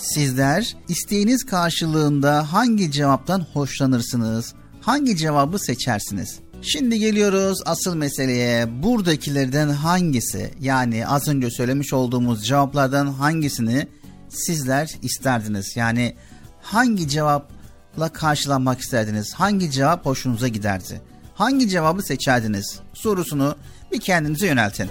Sizler 0.00 0.76
isteğiniz 0.88 1.44
karşılığında 1.44 2.52
hangi 2.52 2.92
cevaptan 2.92 3.46
hoşlanırsınız? 3.52 4.54
Hangi 4.80 5.16
cevabı 5.16 5.58
seçersiniz? 5.58 6.38
Şimdi 6.62 6.98
geliyoruz 6.98 7.58
asıl 7.66 7.94
meseleye. 7.94 8.82
Buradakilerden 8.82 9.68
hangisi 9.68 10.50
yani 10.60 11.06
az 11.06 11.28
önce 11.28 11.50
söylemiş 11.50 11.92
olduğumuz 11.92 12.46
cevaplardan 12.46 13.06
hangisini 13.06 13.86
sizler 14.28 14.90
isterdiniz? 15.02 15.76
Yani 15.76 16.14
hangi 16.62 17.08
cevapla 17.08 18.08
karşılanmak 18.12 18.80
isterdiniz? 18.80 19.34
Hangi 19.34 19.70
cevap 19.70 20.06
hoşunuza 20.06 20.48
giderdi? 20.48 21.00
Hangi 21.34 21.68
cevabı 21.68 22.02
seçerdiniz? 22.02 22.80
Sorusunu 22.94 23.56
bir 23.92 24.00
kendinize 24.00 24.46
yöneltin. 24.46 24.90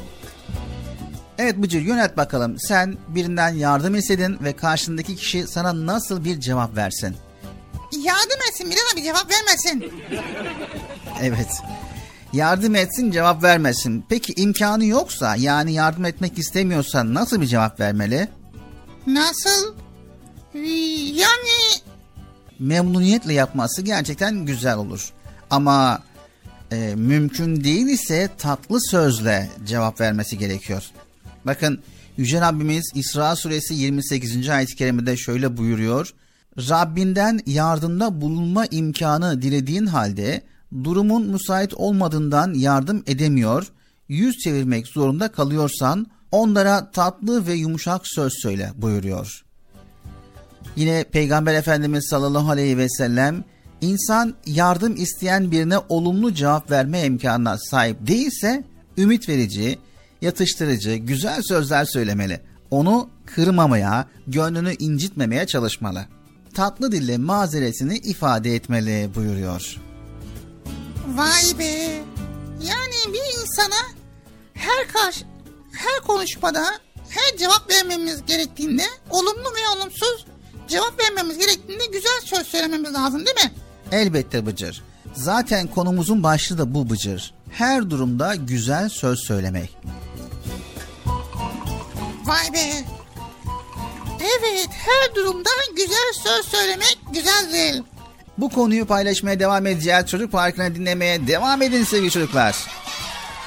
Evet 1.39 1.57
Bıcır 1.57 1.81
yönelt 1.81 2.17
bakalım. 2.17 2.59
Sen 2.59 2.97
birinden 3.07 3.49
yardım 3.49 3.95
istedin 3.95 4.37
ve 4.43 4.55
karşındaki 4.55 5.15
kişi 5.15 5.47
sana 5.47 5.85
nasıl 5.85 6.25
bir 6.25 6.39
cevap 6.39 6.75
versin? 6.75 7.15
Yardım 7.91 8.39
etsin 8.49 8.71
bir 8.71 8.75
de 8.75 8.79
bir 8.95 9.03
cevap 9.03 9.27
vermesin. 9.31 9.93
Evet. 11.21 11.49
Yardım 12.33 12.75
etsin 12.75 13.11
cevap 13.11 13.43
vermesin. 13.43 14.05
Peki 14.09 14.33
imkanı 14.33 14.85
yoksa 14.85 15.35
yani 15.35 15.73
yardım 15.73 16.05
etmek 16.05 16.37
istemiyorsan 16.37 17.13
nasıl 17.13 17.41
bir 17.41 17.45
cevap 17.45 17.79
vermeli? 17.79 18.27
Nasıl? 19.07 19.75
Yani 21.13 21.81
Memnuniyetle 22.59 23.33
yapması 23.33 23.81
gerçekten 23.81 24.45
güzel 24.45 24.77
olur. 24.77 25.13
Ama 25.49 26.03
e, 26.71 26.95
mümkün 26.95 27.63
değil 27.63 27.87
ise 27.87 28.29
tatlı 28.37 28.77
sözle 28.81 29.49
cevap 29.65 30.01
vermesi 30.01 30.37
gerekiyor. 30.37 30.83
Bakın 31.49 31.79
Yüce 32.17 32.41
Rabbimiz 32.41 32.91
İsra 32.95 33.35
suresi 33.35 33.73
28. 33.73 34.49
ayet-i 34.49 34.75
kerimede 34.75 35.17
şöyle 35.17 35.57
buyuruyor. 35.57 36.13
Rabbinden 36.57 37.39
yardımda 37.45 38.21
bulunma 38.21 38.65
imkanı 38.65 39.41
dilediğin 39.41 39.85
halde 39.85 40.41
durumun 40.83 41.27
müsait 41.27 41.73
olmadığından 41.73 42.53
yardım 42.53 43.03
edemiyor, 43.07 43.67
yüz 44.09 44.37
çevirmek 44.37 44.87
zorunda 44.87 45.27
kalıyorsan 45.27 46.07
onlara 46.31 46.91
tatlı 46.91 47.47
ve 47.47 47.53
yumuşak 47.53 48.01
söz 48.07 48.33
söyle 48.41 48.71
buyuruyor. 48.75 49.45
Yine 50.75 51.03
Peygamber 51.03 51.53
Efendimiz 51.53 52.07
sallallahu 52.09 52.49
aleyhi 52.49 52.77
ve 52.77 52.89
sellem 52.89 53.43
insan 53.81 54.33
yardım 54.45 54.95
isteyen 54.95 55.51
birine 55.51 55.77
olumlu 55.89 56.33
cevap 56.33 56.71
verme 56.71 57.05
imkanına 57.05 57.57
sahip 57.57 58.07
değilse 58.07 58.63
ümit 58.97 59.29
verici, 59.29 59.79
yatıştırıcı, 60.21 60.95
güzel 60.95 61.41
sözler 61.41 61.85
söylemeli. 61.85 62.41
Onu 62.71 63.09
kırmamaya, 63.25 64.07
gönlünü 64.27 64.75
incitmemeye 64.75 65.47
çalışmalı. 65.47 66.05
Tatlı 66.53 66.91
dille 66.91 67.17
mazeretini 67.17 67.97
ifade 67.97 68.55
etmeli 68.55 69.09
buyuruyor. 69.15 69.75
vay 71.15 71.59
be. 71.59 72.03
Yani 72.63 73.13
bir 73.13 73.41
insana 73.41 73.81
her 74.53 74.87
karşı 74.87 75.25
her 75.71 76.01
konuşmada 76.07 76.65
her 77.09 77.37
cevap 77.37 77.69
vermemiz 77.71 78.25
gerektiğinde 78.25 78.83
olumlu 79.09 79.43
ve 79.55 79.77
olumsuz 79.79 80.25
cevap 80.67 80.99
vermemiz 80.99 81.37
gerektiğinde 81.37 81.83
güzel 81.85 82.21
söz 82.25 82.47
söylememiz 82.47 82.93
lazım 82.93 83.25
değil 83.25 83.45
mi? 83.45 83.51
Elbette 83.91 84.45
Bıcır. 84.45 84.83
Zaten 85.13 85.67
konumuzun 85.67 86.23
başlığı 86.23 86.57
da 86.57 86.73
bu 86.73 86.89
Bıcır. 86.89 87.33
Her 87.51 87.89
durumda 87.89 88.35
güzel 88.35 88.89
söz 88.89 89.19
söylemek. 89.19 89.77
Vay 92.29 92.53
be. 92.53 92.83
Evet 94.21 94.69
her 94.71 95.15
durumda 95.15 95.49
güzel 95.75 96.13
söz 96.23 96.45
söylemek 96.45 96.97
güzeldir. 97.13 97.83
Bu 98.37 98.49
konuyu 98.49 98.85
paylaşmaya 98.85 99.39
devam 99.39 99.65
edeceğiz. 99.67 100.05
Çocuk 100.05 100.31
Parkı'nı 100.31 100.75
dinlemeye 100.75 101.27
devam 101.27 101.61
edin 101.61 101.83
sevgili 101.83 102.11
çocuklar. 102.11 102.55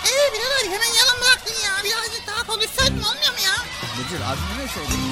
Ee 0.04 0.32
abi 0.62 0.66
hemen 0.66 0.92
yalan 0.98 1.20
bıraktın 1.20 1.54
ya. 1.64 1.84
Birazcık 1.84 2.26
daha 2.26 2.46
konuşsaydın 2.46 2.94
olmuyor 2.94 3.32
mu 3.32 3.40
ya? 3.44 3.54
Bıcır 3.98 4.20
adını 4.20 4.64
ne 4.64 4.68
söyledin? 4.68 5.11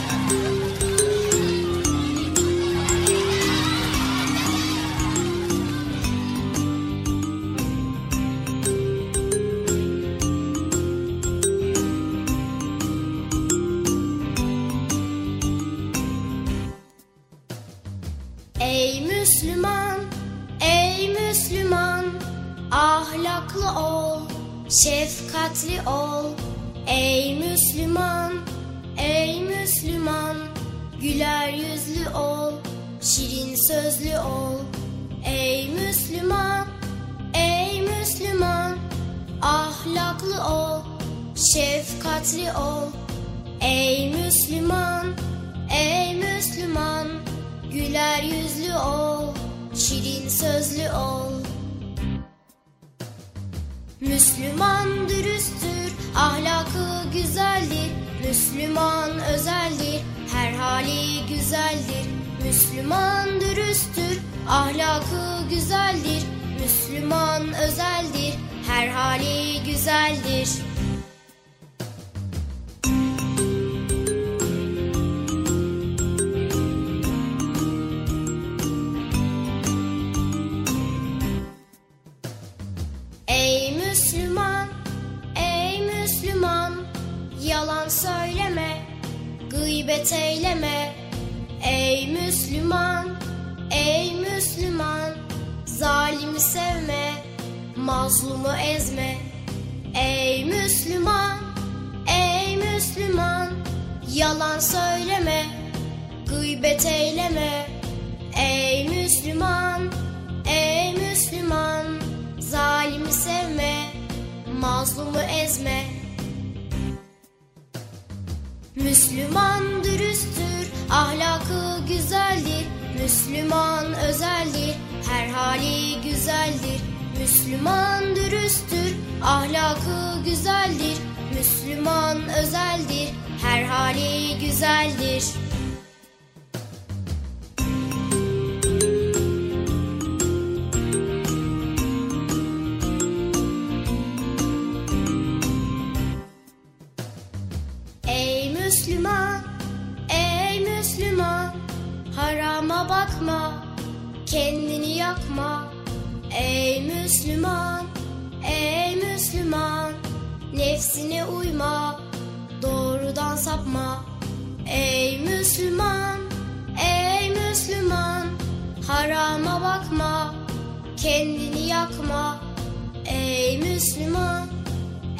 Müslüman, 173.81 174.49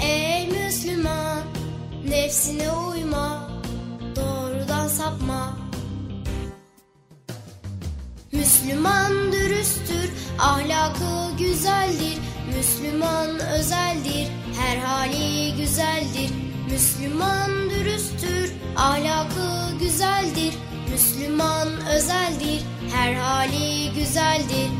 ey 0.03 0.49
Müslüman, 0.49 1.43
nefsine 2.09 2.73
uyma, 2.73 3.51
doğrudan 4.17 4.89
sapma. 4.89 5.57
Müslüman 8.33 9.33
dürüsttür, 9.33 10.11
ahlakı 10.39 11.37
güzeldir. 11.39 12.19
Müslüman 12.57 13.31
özeldir, 13.39 14.29
her 14.61 14.77
hali 14.77 15.57
güzeldir. 15.57 16.31
Müslüman 16.71 17.71
dürüsttür, 17.71 18.53
ahlakı 18.77 19.79
güzeldir. 19.79 20.55
Müslüman 20.93 21.69
özeldir, 21.87 22.63
her 22.95 23.15
hali 23.15 23.93
güzeldir. 23.93 24.80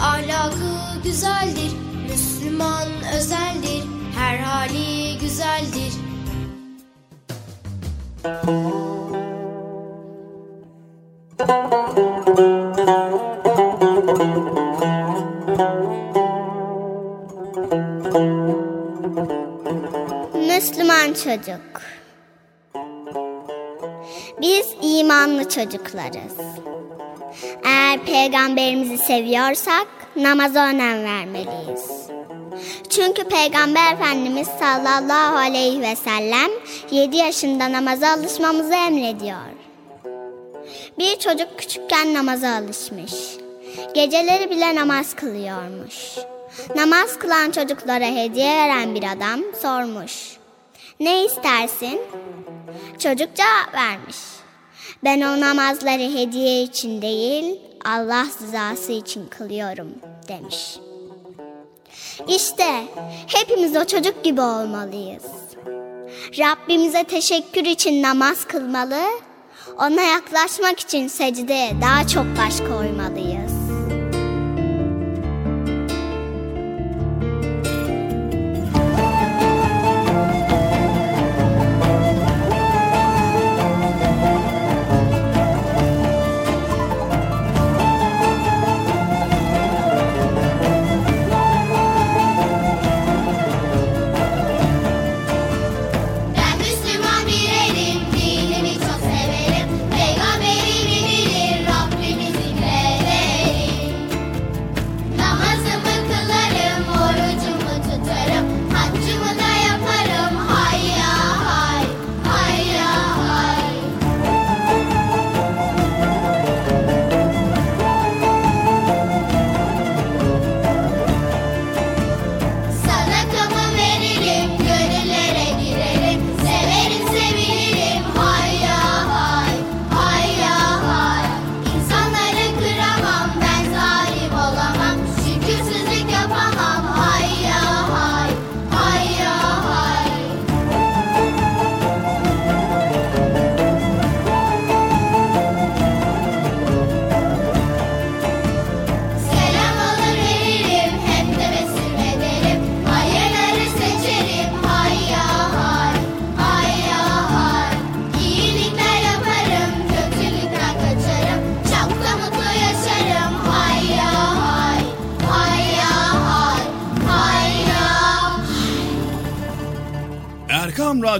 ahlakı 0.00 1.00
güzeldir. 1.04 1.72
Müslüman 2.10 2.88
özeldir, 3.16 3.84
her 4.16 4.38
hali 4.38 5.18
güzeldir. 5.18 5.92
Müslüman 20.34 21.12
çocuk. 21.14 21.82
Biz 24.40 24.66
imanlı 24.82 25.48
çocuklarız. 25.48 26.36
Eğer 27.64 28.04
peygamberimizi 28.04 28.98
seviyorsak 28.98 29.86
namaza 30.16 30.66
önem 30.66 31.04
vermeliyiz. 31.04 32.06
Çünkü 32.90 33.24
Peygamber 33.24 33.92
Efendimiz 33.92 34.48
sallallahu 34.48 35.36
aleyhi 35.36 35.80
ve 35.80 35.96
sellem 35.96 36.50
7 36.90 37.16
yaşında 37.16 37.72
namaza 37.72 38.08
alışmamızı 38.08 38.74
emrediyor. 38.74 39.56
Bir 40.98 41.18
çocuk 41.18 41.58
küçükken 41.58 42.14
namaza 42.14 42.48
alışmış. 42.48 43.12
Geceleri 43.94 44.50
bile 44.50 44.74
namaz 44.74 45.14
kılıyormuş. 45.14 46.16
Namaz 46.76 47.18
kılan 47.18 47.50
çocuklara 47.50 48.04
hediye 48.04 48.56
veren 48.56 48.94
bir 48.94 49.12
adam 49.12 49.40
sormuş. 49.62 50.36
Ne 51.00 51.24
istersin? 51.24 52.00
Çocuk 52.98 53.28
cevap 53.34 53.74
vermiş. 53.74 54.16
Ben 55.04 55.20
o 55.20 55.40
namazları 55.40 56.14
hediye 56.14 56.62
için 56.62 57.02
değil, 57.02 57.60
Allah 57.84 58.26
rızası 58.42 58.92
için 58.92 59.26
kılıyorum 59.26 59.88
demiş. 60.28 60.78
İşte 62.28 62.84
hepimiz 63.26 63.76
o 63.76 63.84
çocuk 63.84 64.24
gibi 64.24 64.40
olmalıyız. 64.40 65.24
Rabbimize 66.38 67.04
teşekkür 67.04 67.64
için 67.64 68.02
namaz 68.02 68.44
kılmalı, 68.44 69.02
ona 69.78 70.02
yaklaşmak 70.02 70.80
için 70.80 71.08
secdeye 71.08 71.72
daha 71.82 72.06
çok 72.08 72.24
baş 72.24 72.56
koymalıyız. 72.58 73.35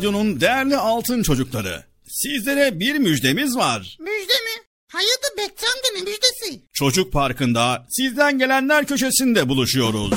Radyo'nun 0.06 0.40
değerli 0.40 0.76
altın 0.76 1.22
çocukları. 1.22 1.84
Sizlere 2.08 2.80
bir 2.80 2.98
müjdemiz 2.98 3.56
var. 3.56 3.96
Müjde 4.00 4.32
mi? 4.32 4.62
Hayırdır 4.92 5.36
Bekçi 5.38 5.66
amca 5.66 5.88
ne 5.94 6.00
müjdesi? 6.00 6.62
Çocuk 6.72 7.12
Parkı'nda 7.12 7.86
sizden 7.90 8.38
gelenler 8.38 8.86
köşesinde 8.86 9.48
buluşuyoruz. 9.48 10.14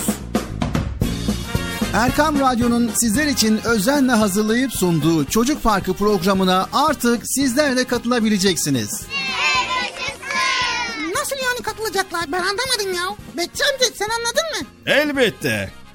Erkam 1.93 2.39
Radyo'nun 2.39 2.91
sizler 2.95 3.27
için 3.27 3.59
özenle 3.65 4.11
hazırlayıp 4.11 4.73
sunduğu 4.73 5.25
Çocuk 5.25 5.63
Parkı 5.63 5.93
programına 5.93 6.69
artık 6.73 7.23
sizler 7.25 7.77
de 7.77 7.83
katılabileceksiniz. 7.83 9.01
Nasıl 11.15 11.35
yani 11.35 11.61
katılacaklar 11.63 12.31
ben 12.31 12.41
anlamadım 12.41 12.93
ya. 12.95 13.15
Bekçi 13.37 13.63
amca 13.63 13.85
sen 13.95 14.09
anladın 14.09 14.43
mı? 14.61 14.67
Elbette. 14.85 15.78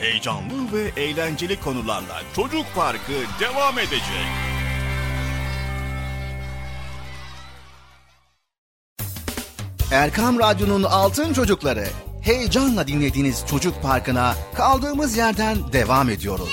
Heyecanlı 0.00 0.72
ve 0.72 1.02
eğlenceli 1.02 1.60
konularla 1.60 2.22
Çocuk 2.36 2.66
Parkı 2.74 3.12
devam 3.40 3.78
edecek. 3.78 4.26
Erkam 9.92 10.38
Radyo'nun 10.38 10.82
Altın 10.82 11.32
Çocukları 11.32 11.86
heyecanla 12.22 12.86
dinlediğiniz 12.88 13.44
Çocuk 13.50 13.82
Parkı'na 13.82 14.34
kaldığımız 14.54 15.16
yerden 15.16 15.72
devam 15.72 16.10
ediyoruz. 16.10 16.48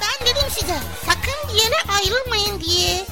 Ben 0.00 0.26
dedim 0.26 0.48
size 0.50 0.76
sakın 1.06 1.48
bir 1.54 1.62
yere 1.62 1.76
ayrılmayın 1.98 2.60
diye. 2.60 3.11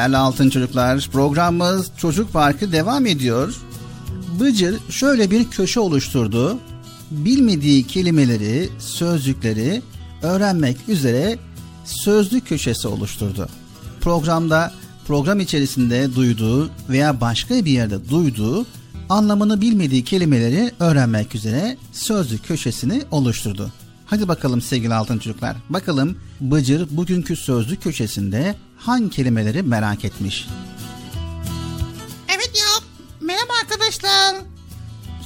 Değerli 0.00 0.16
altın 0.16 0.50
çocuklar 0.50 1.08
programımız 1.12 1.90
Çocuk 1.96 2.32
Parkı 2.32 2.72
devam 2.72 3.06
ediyor. 3.06 3.54
Bıcır 4.40 4.80
şöyle 4.90 5.30
bir 5.30 5.50
köşe 5.50 5.80
oluşturdu. 5.80 6.58
Bilmediği 7.10 7.86
kelimeleri, 7.86 8.68
sözcükleri 8.78 9.82
öğrenmek 10.22 10.76
üzere 10.88 11.38
sözlük 11.84 12.48
köşesi 12.48 12.88
oluşturdu. 12.88 13.48
Programda 14.00 14.72
program 15.06 15.40
içerisinde 15.40 16.14
duyduğu 16.14 16.70
veya 16.88 17.20
başka 17.20 17.64
bir 17.64 17.70
yerde 17.70 18.08
duyduğu 18.08 18.66
anlamını 19.08 19.60
bilmediği 19.60 20.04
kelimeleri 20.04 20.72
öğrenmek 20.80 21.34
üzere 21.34 21.76
sözlük 21.92 22.46
köşesini 22.48 23.02
oluşturdu. 23.10 23.70
Hadi 24.06 24.28
bakalım 24.28 24.60
sevgili 24.60 24.94
altın 24.94 25.18
çocuklar. 25.18 25.56
Bakalım 25.70 26.16
Bıcır 26.40 26.86
bugünkü 26.90 27.36
sözlük 27.36 27.82
köşesinde 27.82 28.54
hangi 28.80 29.10
kelimeleri 29.10 29.62
merak 29.62 30.04
etmiş? 30.04 30.48
Evet 32.28 32.50
ya. 32.58 32.84
Merhaba 33.20 33.52
arkadaşlar. 33.62 34.36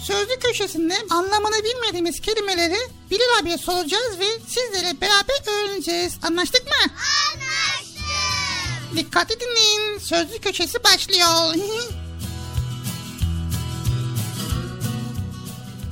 Sözlük 0.05 0.43
köşesinde 0.43 0.95
anlamını 1.11 1.55
bilmediğimiz 1.65 2.21
kelimeleri 2.21 2.77
Bilal 3.11 3.43
abiye 3.43 3.59
soracağız 3.59 4.19
ve 4.21 4.27
sizlere 4.47 5.01
beraber 5.01 5.65
öğreneceğiz. 5.65 6.19
Anlaştık 6.23 6.63
mı? 6.67 6.93
Anlaştık. 7.33 8.97
Dikkatli 8.97 9.35
dinleyin. 9.41 9.99
Sözlük 9.99 10.43
köşesi 10.45 10.85
başlıyor. 10.85 11.55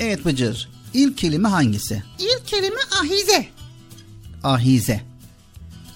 Evet 0.01 0.25
Bıcır. 0.25 0.69
İlk 0.95 1.19
kelime 1.19 1.49
hangisi? 1.49 2.03
İlk 2.19 2.47
kelime 2.47 2.81
ahize. 3.01 3.47
Ahize. 4.45 5.12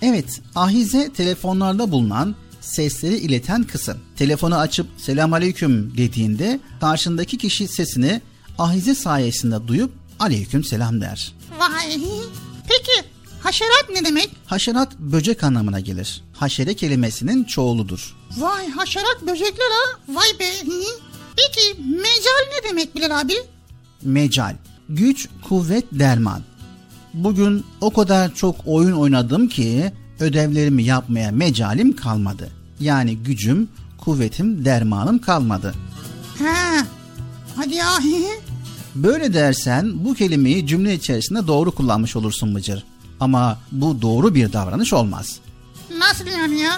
Evet, 0.02 0.40
ahize 0.54 1.12
telefonlarda 1.12 1.90
bulunan 1.90 2.34
sesleri 2.60 3.16
ileten 3.16 3.62
kısım. 3.62 3.98
Telefonu 4.16 4.56
açıp 4.56 4.86
selam 4.96 5.32
aleyküm 5.32 5.96
dediğinde 5.96 6.60
karşındaki 6.80 7.38
kişi 7.38 7.68
sesini 7.68 8.20
ahize 8.58 8.94
sayesinde 8.94 9.68
duyup 9.68 9.92
aleyküm 10.18 10.64
selam 10.64 11.00
der. 11.00 11.32
Vay. 11.58 12.00
Peki 12.68 13.08
haşerat 13.40 13.86
ne 13.92 14.04
demek? 14.04 14.30
Haşerat 14.46 14.98
böcek 14.98 15.44
anlamına 15.44 15.80
gelir. 15.80 16.22
Haşere 16.32 16.74
kelimesinin 16.74 17.44
çoğuludur. 17.44 18.16
Vay 18.36 18.70
haşerat 18.70 19.22
böcekler 19.22 19.70
ha. 19.70 20.00
Vay 20.08 20.38
be. 20.40 20.50
Peki 21.36 21.80
mecal 21.82 22.42
ne 22.56 22.68
demek 22.70 22.94
Bilal 22.96 23.20
abi? 23.20 23.34
Mecal. 24.02 24.56
Güç, 24.88 25.28
kuvvet, 25.48 25.84
derman. 25.92 26.42
Bugün 27.16 27.64
o 27.80 27.92
kadar 27.92 28.34
çok 28.34 28.56
oyun 28.66 28.92
oynadım 28.92 29.48
ki 29.48 29.92
ödevlerimi 30.20 30.82
yapmaya 30.84 31.30
mecalim 31.30 31.96
kalmadı. 31.96 32.50
Yani 32.80 33.16
gücüm, 33.16 33.68
kuvvetim, 33.98 34.64
dermanım 34.64 35.18
kalmadı. 35.18 35.74
Ha. 36.38 36.86
Hadi 37.56 37.74
ya. 37.74 37.88
Böyle 38.94 39.34
dersen 39.34 40.04
bu 40.04 40.14
kelimeyi 40.14 40.66
cümle 40.66 40.94
içerisinde 40.94 41.46
doğru 41.46 41.70
kullanmış 41.70 42.16
olursun 42.16 42.54
Bıcır. 42.54 42.84
Ama 43.20 43.58
bu 43.72 44.02
doğru 44.02 44.34
bir 44.34 44.52
davranış 44.52 44.92
olmaz. 44.92 45.38
Nasıl 45.98 46.26
yani 46.26 46.58
ya? 46.60 46.72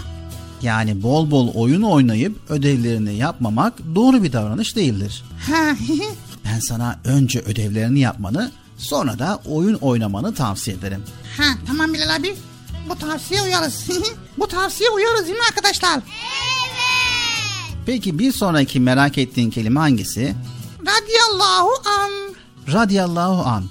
Yani 0.63 1.03
bol 1.03 1.31
bol 1.31 1.55
oyun 1.55 1.83
oynayıp 1.83 2.39
ödevlerini 2.49 3.15
yapmamak 3.15 3.75
doğru 3.95 4.23
bir 4.23 4.33
davranış 4.33 4.77
değildir. 4.77 5.25
Ha. 5.47 5.77
Ben 6.45 6.61
sana 6.61 6.99
önce 7.05 7.41
ödevlerini 7.41 8.01
yapmanı, 8.01 8.51
sonra 8.79 9.19
da 9.19 9.41
oyun 9.45 9.75
oynamanı 9.75 10.35
tavsiye 10.35 10.77
ederim. 10.77 11.03
Ha 11.37 11.45
tamam 11.67 11.95
Bilal 11.95 12.17
abi. 12.17 12.37
Bu 12.89 12.97
tavsiye 12.97 13.43
uyarız. 13.43 13.89
Bu 14.39 14.49
tavsiye 14.49 14.91
uyarız 14.91 15.25
değil 15.27 15.37
mi 15.39 15.45
arkadaşlar? 15.49 16.01
Peki 17.87 18.19
bir 18.19 18.33
sonraki 18.33 18.81
merak 18.81 19.19
ettiğin 19.19 19.51
kelime 19.51 19.81
hangisi? 19.81 20.35
Radiyallahu 20.81 21.71
an. 22.01 22.11
Radiyallahu 22.73 23.49
an. 23.49 23.65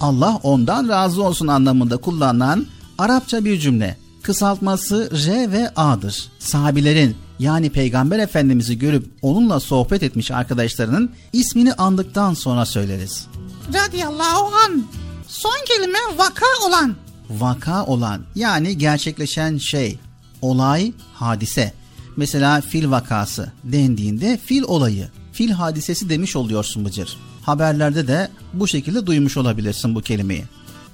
Allah 0.00 0.40
ondan 0.42 0.88
razı 0.88 1.22
olsun 1.22 1.46
anlamında 1.46 1.96
kullanılan 1.96 2.66
Arapça 2.98 3.44
bir 3.44 3.60
cümle. 3.60 3.96
Kısaltması 4.22 5.10
R 5.26 5.52
ve 5.52 5.70
A'dır. 5.76 6.28
Sahabilerin 6.38 7.16
yani 7.38 7.70
Peygamber 7.70 8.18
Efendimiz'i 8.18 8.78
görüp 8.78 9.06
onunla 9.22 9.60
sohbet 9.60 10.02
etmiş 10.02 10.30
arkadaşlarının 10.30 11.10
ismini 11.32 11.72
andıktan 11.74 12.34
sonra 12.34 12.66
söyleriz. 12.66 13.26
Radiyallahu 13.74 14.54
an. 14.54 14.84
Son 15.28 15.64
kelime 15.66 15.98
vaka 16.16 16.46
olan. 16.66 16.96
Vaka 17.30 17.84
olan 17.84 18.20
yani 18.34 18.78
gerçekleşen 18.78 19.58
şey, 19.58 19.98
olay, 20.42 20.92
hadise. 21.14 21.72
Mesela 22.16 22.60
fil 22.60 22.90
vakası 22.90 23.52
dendiğinde 23.64 24.40
fil 24.44 24.62
olayı, 24.62 25.08
fil 25.32 25.50
hadisesi 25.50 26.08
demiş 26.08 26.36
oluyorsun 26.36 26.84
Bıcır. 26.84 27.18
Haberlerde 27.42 28.08
de 28.08 28.30
bu 28.52 28.68
şekilde 28.68 29.06
duymuş 29.06 29.36
olabilirsin 29.36 29.94
bu 29.94 30.00
kelimeyi. 30.00 30.44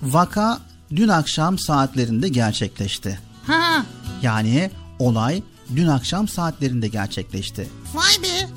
Vaka 0.02 0.58
dün 0.96 1.08
akşam 1.08 1.58
saatlerinde 1.58 2.28
gerçekleşti. 2.28 3.20
Ha. 3.46 3.86
Yani 4.22 4.70
olay 4.98 5.42
dün 5.76 5.86
akşam 5.86 6.28
saatlerinde 6.28 6.88
gerçekleşti. 6.88 7.68
Vay 7.94 8.22
be. 8.22 8.48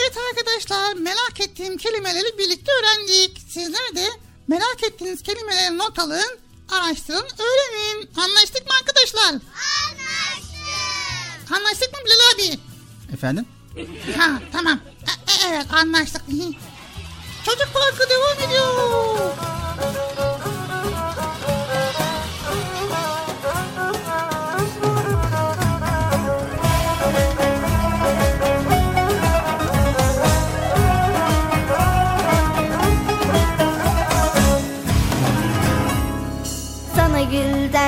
Evet 0.00 0.16
arkadaşlar 0.30 0.94
merak 0.94 1.40
ettiğim 1.40 1.76
kelimeleri 1.76 2.38
birlikte 2.38 2.72
öğrendik. 2.72 3.38
Sizler 3.48 3.94
de 3.94 4.06
merak 4.48 4.82
ettiğiniz 4.82 5.22
kelimeleri 5.22 5.78
not 5.78 5.98
alın, 5.98 6.38
araştırın, 6.70 7.26
öğrenin. 7.38 8.10
Anlaştık 8.16 8.66
mı 8.66 8.72
arkadaşlar? 8.80 9.28
Anlaştık. 9.30 11.52
Anlaştık 11.52 11.92
mı 11.92 11.98
Bilal 12.04 12.34
abi? 12.34 12.58
Efendim? 13.14 13.46
Ha 14.18 14.30
tamam. 14.52 14.80
E- 15.06 15.32
e- 15.32 15.48
evet 15.54 15.66
anlaştık. 15.72 16.22
Çocuk 17.44 17.68
parkı 17.74 18.10
devam 18.10 18.48
ediyor. 18.50 19.53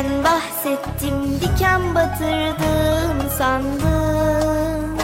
Gülden 0.02 0.24
bahsettim 0.24 1.40
diken 1.40 1.94
batırdım 1.94 3.30
sandım 3.38 4.96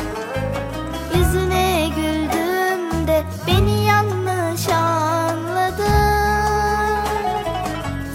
Yüzüne 1.14 1.88
güldüm 1.96 3.06
de 3.06 3.22
beni 3.46 3.84
yanlış 3.84 4.68
anladın. 4.68 5.84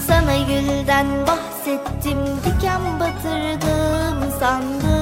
Sana 0.07 0.37
gülden 0.37 1.07
bahsettim 1.27 2.17
diken 2.45 2.81
batırdım 2.99 4.31
sandım 4.39 4.96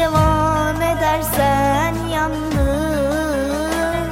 devam 0.00 0.82
edersen 0.82 1.94
yandın 2.12 4.06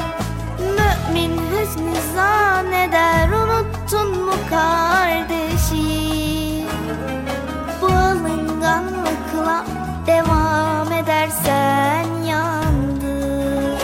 Mümin 0.59 1.39
hüsnü 1.39 1.95
zanneder 2.15 3.29
unuttun 3.29 4.25
mu 4.25 4.33
kardeşi? 4.51 5.85
Bu 7.81 7.87
alınganlıkla 7.87 9.65
devam 10.07 10.93
edersen 10.93 12.07
yandın 12.29 13.77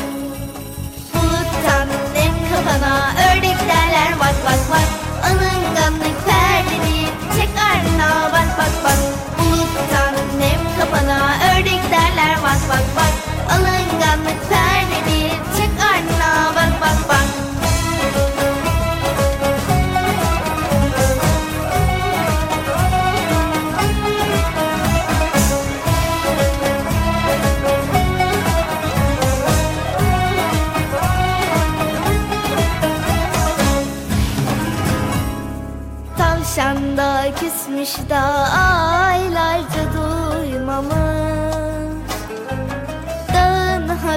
Buluttan 1.14 1.88
nem 2.14 2.34
kafana 2.50 2.94
ördek 3.30 3.58
derler 3.68 4.12
bak 4.20 4.36
bak 4.46 4.60
bak. 4.70 4.88
Alınganlık 5.24 6.26
perdeni 6.26 7.06
çek 7.36 7.50
ardına 7.70 8.32
bak 8.32 8.58
bak 8.58 8.74
bak. 8.84 8.98
Buluttan 9.38 10.14
nem 10.38 10.69
kafana 10.80 11.34
ördek 11.52 11.82
derler 11.90 12.36
bak 12.42 12.60
bak 12.68 12.84
bak. 12.96 13.12
Alınganlık 13.50 14.48
perdeni 14.48 15.30
çık 15.56 15.84
ardına 15.92 16.54
bak 16.56 16.80
bak 16.80 17.08
bak. 17.08 17.26
Tavşan 36.18 36.96
da 36.96 37.24
küsmüş 37.40 37.96
da 38.10 38.20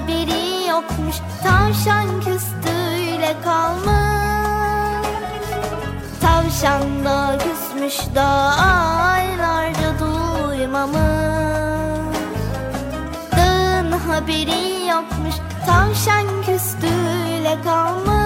haberi 0.04 0.68
yokmuş. 0.68 1.16
Tavşan 1.44 2.20
küstüyle 2.20 3.36
kalmış. 3.44 5.08
Tavşan 6.22 7.06
da 7.06 7.38
küsmüş 7.38 8.16
da 8.16 8.26
aylarca 9.14 10.00
duymamış. 10.00 10.98
Dağın 13.38 13.92
haberi 13.92 14.88
yokmuş. 14.88 15.36
Tavşan 15.66 16.28
küstüyle 16.46 17.58
kalmış 17.64 18.23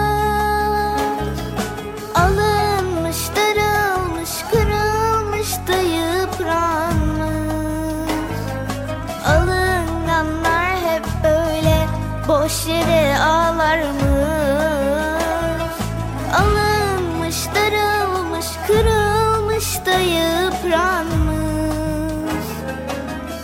boş 12.67 12.73
yere 12.73 13.19
ağlarmış. 13.19 14.03
Alınmış, 16.33 17.35
darılmış, 17.55 18.45
kırılmış 18.67 19.85
da 19.85 19.99
yıpranmış. 19.99 21.47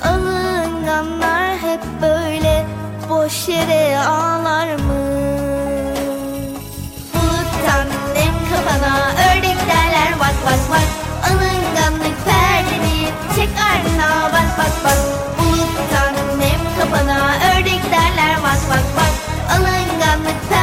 Alınganlar 0.03 1.57
hep 1.57 1.81
böyle 2.01 2.65
boş 3.09 3.47
yere 3.47 3.99
ağlarmış. 3.99 4.83
Buluttan 7.13 7.87
nem 8.15 8.35
kafana 8.49 8.95
ördek 9.07 9.57
derler 9.69 10.19
bak 10.19 10.35
bak 10.45 10.59
bak. 10.71 10.87
Alınganlık 11.29 12.25
perdeni 12.25 13.07
çek 13.35 13.49
ardına 13.71 14.33
bak 14.33 14.57
bak 14.57 14.73
bak. 14.85 14.99
Buluttan 15.39 16.13
nem 16.39 16.61
kafana 16.79 17.35
ördek 17.55 17.83
derler 17.91 18.37
bak 18.43 18.59
bak 18.69 18.83
bak 18.97 19.12
Alınganlık 20.23 20.62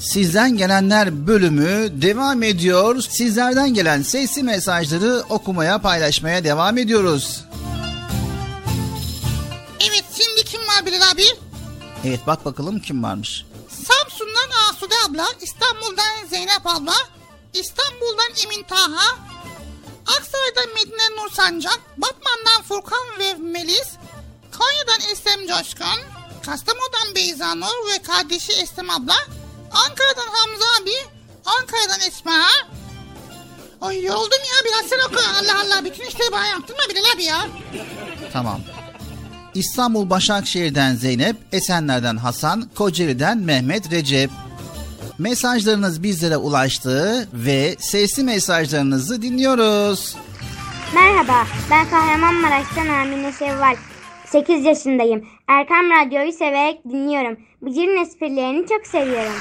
Sizden 0.00 0.56
gelenler 0.56 1.26
bölümü 1.26 2.02
devam 2.02 2.42
ediyor. 2.42 3.02
Sizlerden 3.10 3.74
gelen 3.74 4.02
sesli 4.02 4.42
mesajları 4.42 5.22
okumaya 5.28 5.78
paylaşmaya 5.78 6.44
devam 6.44 6.78
ediyoruz. 6.78 7.44
Evet 9.80 10.04
şimdi 10.14 10.44
kim 10.44 10.60
var 10.60 10.86
Bilal 10.86 11.10
abi? 11.12 11.24
Evet 12.04 12.20
bak 12.26 12.44
bakalım 12.44 12.80
kim 12.80 13.02
varmış. 13.02 13.46
Samsun'dan 13.68 14.70
Asude 14.70 14.94
abla, 15.08 15.26
İstanbul'dan 15.40 16.28
Zeynep 16.30 16.66
abla, 16.66 16.94
İstanbul'dan 17.54 18.44
Emin 18.44 18.62
Taha, 18.62 19.18
Aksaray'dan 20.06 20.74
Medine 20.74 21.16
Nur 21.16 21.30
Sancak, 21.30 21.80
Batman'dan 21.96 22.62
Furkan 22.62 23.18
ve 23.18 23.34
Melis, 23.34 23.88
Konya'dan 24.58 25.10
Eslem 25.12 25.46
Coşkun, 25.46 26.00
Kastamonu'dan 26.46 27.14
Beyza 27.14 27.54
Nur 27.54 27.92
ve 27.92 28.02
kardeşi 28.02 28.52
Eslem 28.52 28.90
abla, 28.90 29.14
Ankara'dan 29.70 30.30
Hamza 30.32 30.64
abi, 30.82 30.90
Ankara'dan 31.46 32.00
Esma. 32.08 32.32
Ay 33.80 34.04
yoruldum 34.04 34.38
ya 34.38 34.64
biraz 34.64 34.86
sen 34.90 34.98
oku 35.08 35.20
Allah 35.40 35.60
Allah 35.60 35.84
bütün 35.84 36.04
işleri 36.04 36.32
bana 36.32 36.46
yaptırma 36.46 36.80
Bilal 36.90 37.02
abi 37.16 37.24
ya. 37.24 37.46
Tamam. 38.32 38.60
İstanbul 39.54 40.10
Başakşehir'den 40.10 40.94
Zeynep, 40.94 41.36
Esenler'den 41.52 42.16
Hasan, 42.16 42.70
Kocaeli'den 42.74 43.38
Mehmet 43.38 43.90
Recep. 43.92 44.30
Mesajlarınız 45.18 46.02
bizlere 46.02 46.36
ulaştı 46.36 47.28
ve 47.32 47.76
sesli 47.78 48.22
mesajlarınızı 48.24 49.22
dinliyoruz. 49.22 50.16
Merhaba, 50.94 51.46
ben 51.70 51.90
Kahramanmaraş'tan 51.90 52.88
Amine 52.88 53.32
Şevval. 53.38 53.76
8 54.26 54.64
yaşındayım. 54.64 55.28
Erkam 55.48 55.90
Radyo'yu 55.90 56.32
severek 56.32 56.84
dinliyorum. 56.84 57.38
Bıcır'ın 57.62 58.02
esprilerini 58.02 58.66
çok 58.68 58.86
seviyorum. 58.86 59.32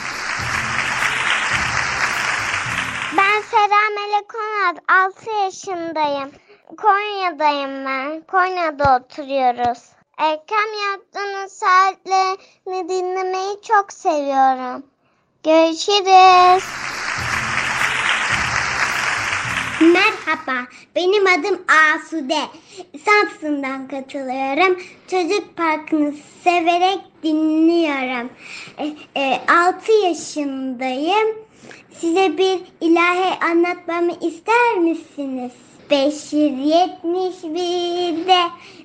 Sera 3.52 3.90
Melek 3.96 4.36
Onat, 4.36 4.78
6 4.88 5.32
yaşındayım. 5.44 6.32
Konya'dayım 6.78 7.86
ben. 7.86 8.22
Konya'da 8.22 8.98
oturuyoruz. 8.98 9.80
Erkem 10.18 10.70
Yatlı'nın 10.84 11.48
saatlerini 11.48 12.90
dinlemeyi 12.90 13.62
çok 13.62 13.94
seviyorum. 13.94 14.84
Görüşürüz. 15.44 16.64
Merhaba, 19.82 20.68
benim 20.96 21.28
adım 21.28 21.66
Asude. 21.68 22.40
Samsun'dan 23.06 23.88
katılıyorum. 23.88 24.80
Çocuk 25.08 25.58
Parkı'nı 25.58 26.14
severek 26.44 27.00
dinliyorum. 27.24 28.30
E, 28.78 28.96
e, 29.16 29.42
6 29.66 29.92
yaşındayım. 29.92 31.49
Size 31.92 32.38
bir 32.38 32.60
ilahi 32.82 33.40
anlatmamı 33.52 34.12
ister 34.12 34.78
misiniz? 34.78 35.52
571'de 35.90 38.40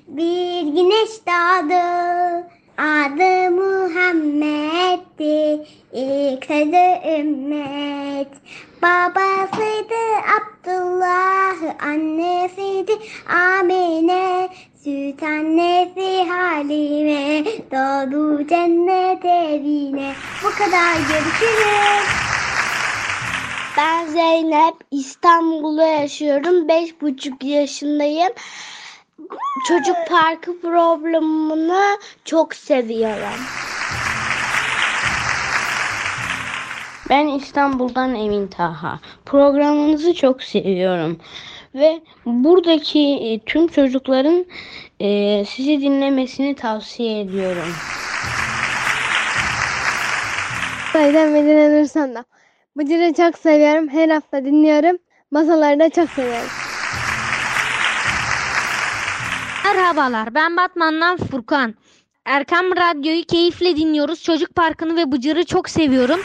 bir 0.07 0.61
güneş 0.61 1.09
doğdu. 1.27 2.45
Adı 2.77 3.51
Muhammed'di. 3.51 5.65
İlk 5.93 6.45
sözü 6.45 6.99
ümmet. 7.19 8.27
Babasıydı 8.81 10.01
Abdullah, 10.35 11.57
annesiydi 11.83 12.93
Amine. 13.29 14.49
Süt 14.83 15.23
annesi 15.23 16.23
Halime, 16.29 17.45
doğdu 17.71 18.47
cennet 18.47 19.25
evine. 19.25 20.13
Bu 20.43 20.49
kadar 20.49 20.95
görüşürüz. 20.95 22.05
Ben 23.77 24.05
Zeynep, 24.07 24.75
İstanbul'da 24.91 25.85
yaşıyorum. 25.87 26.67
Beş 26.67 27.01
buçuk 27.01 27.43
yaşındayım. 27.43 28.33
Çocuk 29.67 29.95
parkı 30.09 30.61
programını 30.61 31.99
çok 32.25 32.55
seviyorum. 32.55 33.39
Ben 37.09 37.27
İstanbul'dan 37.27 38.15
Emin 38.15 38.47
Taha. 38.47 38.99
Programınızı 39.25 40.13
çok 40.13 40.43
seviyorum. 40.43 41.19
Ve 41.75 42.01
buradaki 42.25 42.99
e, 42.99 43.39
tüm 43.39 43.67
çocukların 43.67 44.45
e, 44.99 45.45
sizi 45.45 45.81
dinlemesini 45.81 46.55
tavsiye 46.55 47.21
ediyorum. 47.21 47.73
Saydan 50.93 51.29
Medine 51.29 51.81
Nursan'da. 51.81 52.25
Bıcır'ı 52.77 53.13
çok 53.13 53.37
seviyorum. 53.37 53.89
Her 53.89 54.09
hafta 54.09 54.45
dinliyorum. 54.45 54.97
Masaları 55.31 55.79
da 55.79 55.89
çok 55.89 56.09
seviyorum. 56.09 56.49
Merhabalar 59.65 60.35
ben 60.35 60.57
Batman'dan 60.57 61.17
Furkan. 61.17 61.75
Erkam 62.25 62.65
Radyo'yu 62.65 63.23
keyifle 63.25 63.75
dinliyoruz. 63.75 64.23
Çocuk 64.23 64.55
Parkı'nı 64.55 64.95
ve 64.95 65.11
Bıcır'ı 65.11 65.45
çok 65.45 65.69
seviyorum. 65.69 66.19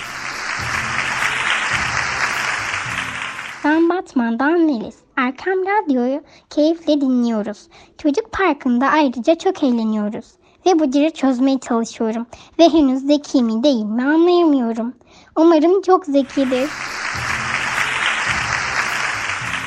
Ben 3.64 3.88
Batman'dan 3.88 4.60
Melis. 4.60 4.96
Erkam 5.16 5.58
Radyo'yu 5.58 6.22
keyifle 6.50 7.00
dinliyoruz. 7.00 7.68
Çocuk 7.98 8.32
Parkı'nda 8.32 8.86
ayrıca 8.86 9.34
çok 9.34 9.62
eğleniyoruz. 9.62 10.26
Ve 10.66 10.80
Bıcır'ı 10.80 11.10
çözmeye 11.10 11.58
çalışıyorum. 11.58 12.26
Ve 12.58 12.68
henüz 12.68 13.00
zeki 13.06 13.42
mi 13.42 13.62
değil 13.62 13.84
mi 13.84 14.02
anlayamıyorum. 14.02 14.94
Umarım 15.36 15.82
çok 15.82 16.04
zekidir. 16.04 16.70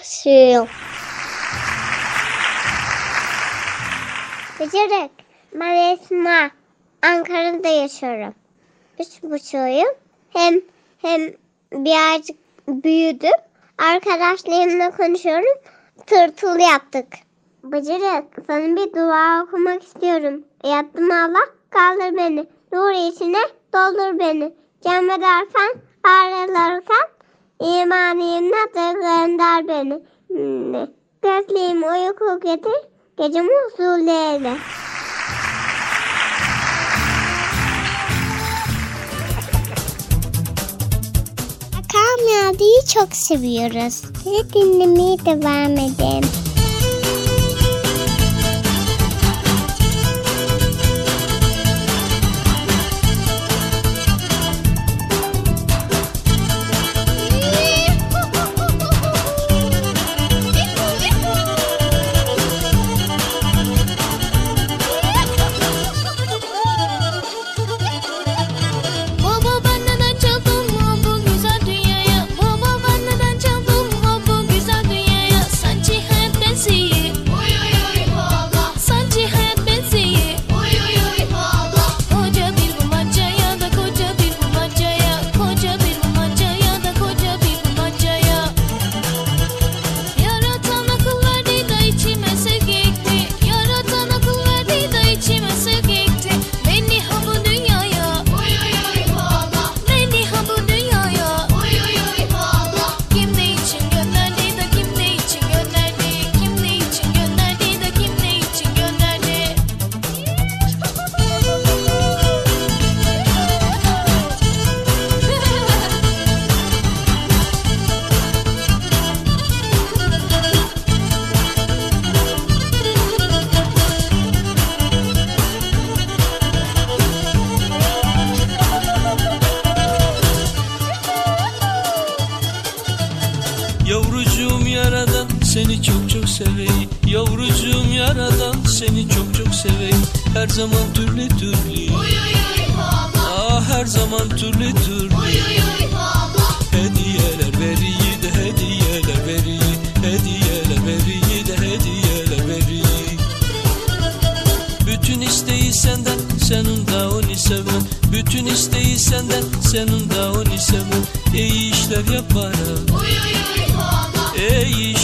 Bıcırık. 4.59 5.11
Ben 5.53 5.93
Esma. 5.93 6.51
Ankara'da 7.01 7.67
yaşıyorum. 7.67 8.33
Üç 8.99 9.23
buçuğuyum. 9.23 9.93
Hem 10.29 10.61
hem 10.97 11.21
birazcık 11.71 12.37
büyüdüm. 12.67 13.39
Arkadaşlarımla 13.77 14.91
konuşuyorum. 14.91 15.57
Tırtıl 16.07 16.59
yaptık. 16.59 17.07
Bıcırık 17.63 18.25
sana 18.47 18.75
bir 18.75 18.93
dua 18.93 19.43
okumak 19.43 19.83
istiyorum. 19.83 20.43
Yattım 20.63 21.11
Allah 21.11 21.45
kaldır 21.69 22.17
beni. 22.17 22.47
Nur 22.71 23.11
içine 23.11 23.41
doldur 23.73 24.19
beni. 24.19 24.53
Cem 24.81 25.09
edersen 25.09 25.75
ayrılırsan 26.03 27.07
imanimle 27.59 28.73
de 28.75 28.93
gönder 28.93 29.67
beni. 29.67 30.01
Hmm. 30.27 30.87
Gözlüğüm 31.21 31.83
uyku 31.83 32.39
getir. 32.39 32.94
Gecemi 33.17 33.49
huzurlu 33.49 34.11
eyle. 34.11 34.57
Kamyadi'yi 41.91 42.85
çok 42.93 43.13
seviyoruz. 43.13 43.93
Sizi 44.23 44.53
dinlemeye 44.53 45.17
devam 45.25 45.71
edelim. 45.71 46.44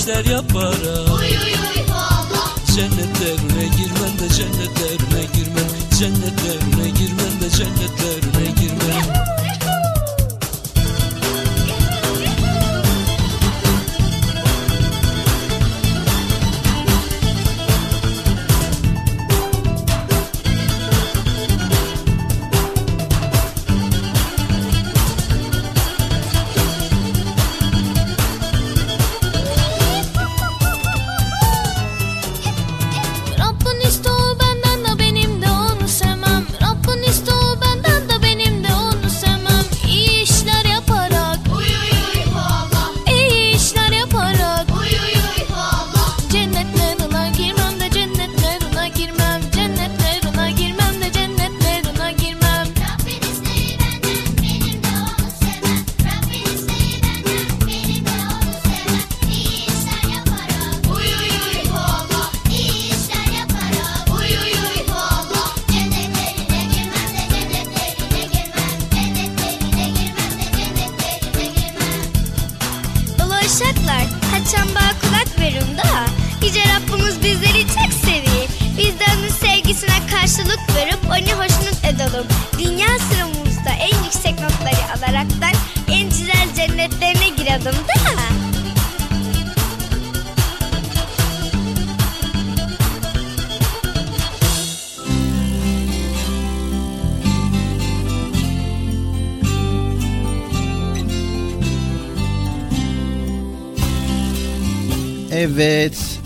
İşler 0.02 0.26
yaparak 0.26 0.82
Cennetlerine 2.76 3.66
girmem 3.78 4.20
de 4.20 4.30
cennetlerine 4.36 5.24
girmem. 5.36 5.68
Cennetlerine 6.00 6.90
girmem 6.90 7.42
de 7.42 7.50
girmem 7.50 8.21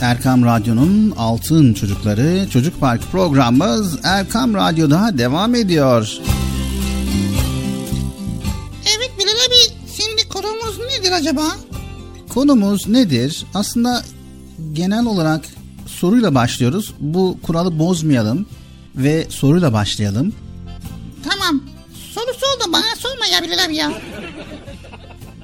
Erkam 0.05 0.45
Radyo'nun 0.45 1.11
Altın 1.17 1.73
Çocukları 1.73 2.49
Çocuk 2.49 2.79
Park 2.79 3.01
programımız 3.11 3.99
Erkam 4.03 4.53
Radyo'da 4.53 5.17
devam 5.17 5.55
ediyor. 5.55 6.17
Evet 8.83 9.11
Bilal 9.19 9.29
abi 9.29 9.85
şimdi 9.97 10.29
konumuz 10.29 10.79
nedir 10.79 11.11
acaba? 11.11 11.41
Konumuz 12.29 12.87
nedir? 12.87 13.45
Aslında 13.53 14.03
genel 14.73 15.05
olarak 15.05 15.45
soruyla 15.87 16.35
başlıyoruz. 16.35 16.93
Bu 16.99 17.37
kuralı 17.43 17.79
bozmayalım 17.79 18.45
ve 18.95 19.25
soruyla 19.29 19.73
başlayalım. 19.73 20.36
Tamam. 21.29 21.61
Soru 22.13 22.33
sor 22.33 22.67
da 22.67 22.73
bana 22.73 22.95
sorma 22.97 23.25
ya 23.25 23.43
Bilal 23.43 23.65
abi 23.65 23.75
ya. 23.75 23.91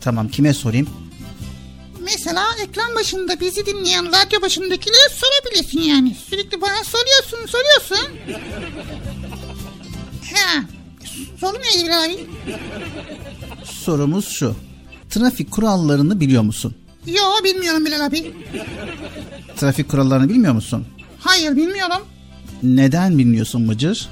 Tamam, 0.01 0.27
kime 0.29 0.53
sorayım? 0.53 0.87
Ekran 2.63 2.95
başında 2.95 3.39
bizi 3.39 3.65
dinleyen 3.65 4.05
radyo 4.07 4.41
başındakilere 4.41 5.09
sorabilirsin 5.15 5.81
yani. 5.81 6.15
Sürekli 6.29 6.61
bana 6.61 6.83
soruyorsun 6.83 7.45
soruyorsun. 7.47 8.17
Ha. 10.35 10.63
Soru 11.39 11.57
neydi 11.61 11.93
abi? 11.95 12.27
Sorumuz 13.65 14.27
şu. 14.27 14.55
Trafik 15.09 15.51
kurallarını 15.51 16.19
biliyor 16.19 16.43
musun? 16.43 16.75
Yo 17.05 17.23
bilmiyorum 17.43 17.85
Bilal 17.85 18.05
abi. 18.05 18.33
Trafik 19.57 19.89
kurallarını 19.89 20.29
bilmiyor 20.29 20.53
musun? 20.53 20.87
Hayır 21.19 21.55
bilmiyorum. 21.55 22.05
Neden 22.63 23.17
bilmiyorsun 23.17 23.69
Bıcır? 23.69 24.09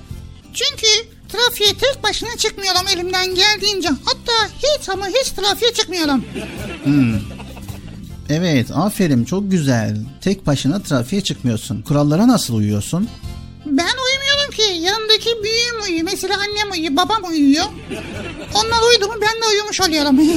Çünkü 0.54 0.88
trafiğe 1.30 1.74
tek 1.74 2.04
başına 2.04 2.38
çıkmıyorum 2.38 2.88
elimden 2.94 3.36
geldiğince. 3.36 3.90
Hatta 4.06 4.54
hiç 4.58 4.90
ama 4.90 5.08
hiç 5.08 5.30
trafiğe 5.30 5.74
çıkmıyorum. 5.74 6.24
Hmm. 6.84 7.14
Evet, 8.30 8.72
aferin 8.76 9.24
çok 9.26 9.52
güzel. 9.52 9.98
Tek 10.22 10.48
başına 10.48 10.80
trafiğe 10.80 11.22
çıkmıyorsun. 11.22 11.82
Kurallara 11.82 12.28
nasıl 12.28 12.56
uyuyorsun? 12.56 13.10
Ben 13.66 13.72
uyumuyorum 14.06 14.52
ki. 14.56 14.86
Yanımdaki 14.86 15.30
büyüğüm 15.44 15.84
uyuyor. 15.84 16.04
Mesela 16.04 16.36
annem 16.36 16.72
uyuyor, 16.72 16.96
babam 16.96 17.24
uyuyor. 17.30 17.66
Onlar 18.54 18.90
uyudu 18.90 19.08
mu 19.08 19.14
ben 19.22 19.42
de 19.42 19.46
uyumuş 19.54 19.82
oluyorum. 19.82 20.20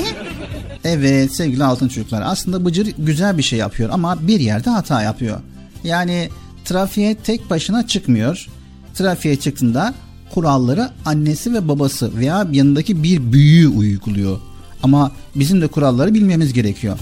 Evet 0.84 1.34
sevgili 1.36 1.64
altın 1.64 1.88
çocuklar 1.88 2.22
aslında 2.24 2.64
Bıcır 2.64 2.86
güzel 2.98 3.38
bir 3.38 3.42
şey 3.42 3.58
yapıyor 3.58 3.90
ama 3.92 4.28
bir 4.28 4.40
yerde 4.40 4.70
hata 4.70 5.02
yapıyor. 5.02 5.40
Yani 5.84 6.28
trafiğe 6.64 7.14
tek 7.14 7.50
başına 7.50 7.86
çıkmıyor. 7.86 8.46
Trafiğe 8.94 9.36
çıktığında 9.36 9.94
kuralları 10.34 10.90
annesi 11.04 11.54
ve 11.54 11.68
babası 11.68 12.16
veya 12.18 12.46
yanındaki 12.52 13.02
bir 13.02 13.32
büyüğü 13.32 13.68
uyguluyor. 13.68 14.40
Ama 14.82 15.12
bizim 15.34 15.60
de 15.60 15.66
kuralları 15.66 16.14
bilmemiz 16.14 16.52
gerekiyor. 16.52 16.98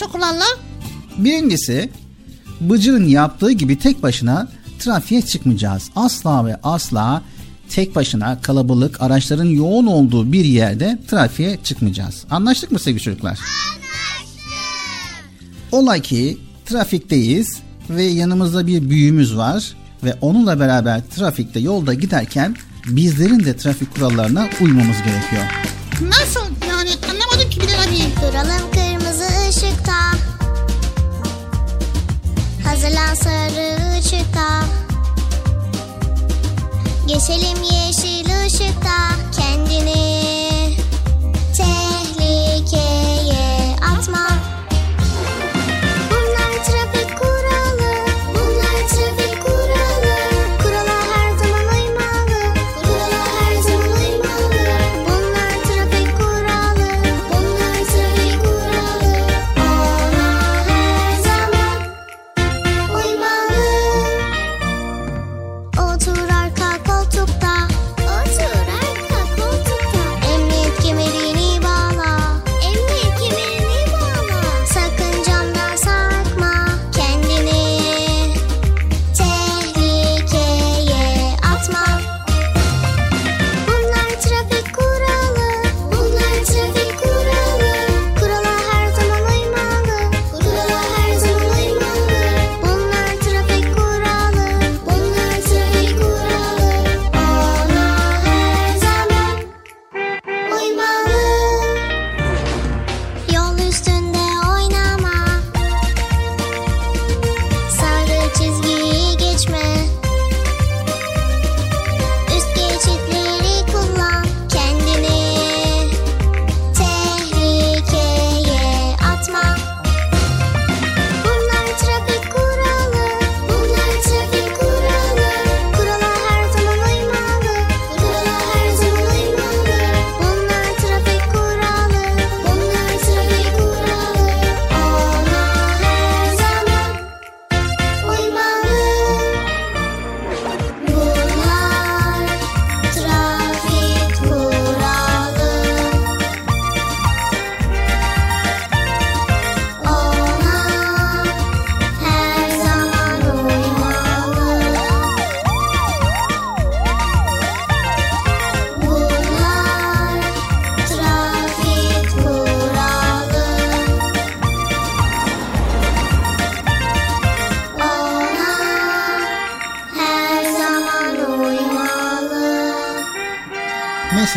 E, 0.00 0.02
neymiş 0.02 0.02
o 0.02 0.12
kurallar? 0.12 0.56
Birincisi 1.18 1.90
Bıcır'ın 2.60 3.08
yaptığı 3.08 3.52
gibi 3.52 3.78
tek 3.78 4.02
başına 4.02 4.48
trafiğe 4.78 5.22
çıkmayacağız. 5.22 5.90
Asla 5.96 6.46
ve 6.46 6.56
asla 6.62 7.22
tek 7.68 7.96
başına 7.96 8.40
kalabalık 8.40 9.00
araçların 9.00 9.44
yoğun 9.44 9.86
olduğu 9.86 10.32
bir 10.32 10.44
yerde 10.44 10.98
trafiğe 11.08 11.58
çıkmayacağız. 11.64 12.24
Anlaştık 12.30 12.72
mı 12.72 12.78
sevgili 12.78 13.02
çocuklar? 13.02 13.38
Ola 15.72 15.98
ki 15.98 16.38
trafikteyiz 16.66 17.60
ve 17.90 18.02
yanımızda 18.02 18.66
bir 18.66 18.90
büyüğümüz 18.90 19.36
var 19.36 19.74
ve 20.04 20.14
onunla 20.20 20.60
beraber 20.60 21.02
trafikte 21.16 21.60
yolda 21.60 21.94
giderken 21.94 22.56
bizlerin 22.86 23.44
de 23.44 23.56
trafik 23.56 23.94
kurallarına 23.94 24.48
uymamız 24.60 24.96
gerekiyor. 24.96 25.42
Nasıl 26.08 26.40
yani 26.68 26.90
anlamadım 27.10 27.50
ki 27.50 27.60
Bilal 27.60 27.82
abi. 27.82 27.98
Duralım 28.22 28.70
kırmızı 28.72 28.99
Hazırlan 32.70 33.14
sarı 33.14 33.98
ışıkta 33.98 34.64
Geçelim 37.06 37.62
yeşil 37.62 38.46
ışıkta 38.46 39.10
Kendini 39.36 40.49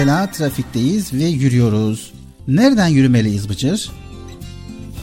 Mesela 0.03 0.31
trafikteyiz 0.31 1.13
ve 1.13 1.23
yürüyoruz. 1.23 2.11
Nereden 2.47 2.87
yürümeliyiz 2.87 3.49
Bıcır? 3.49 3.91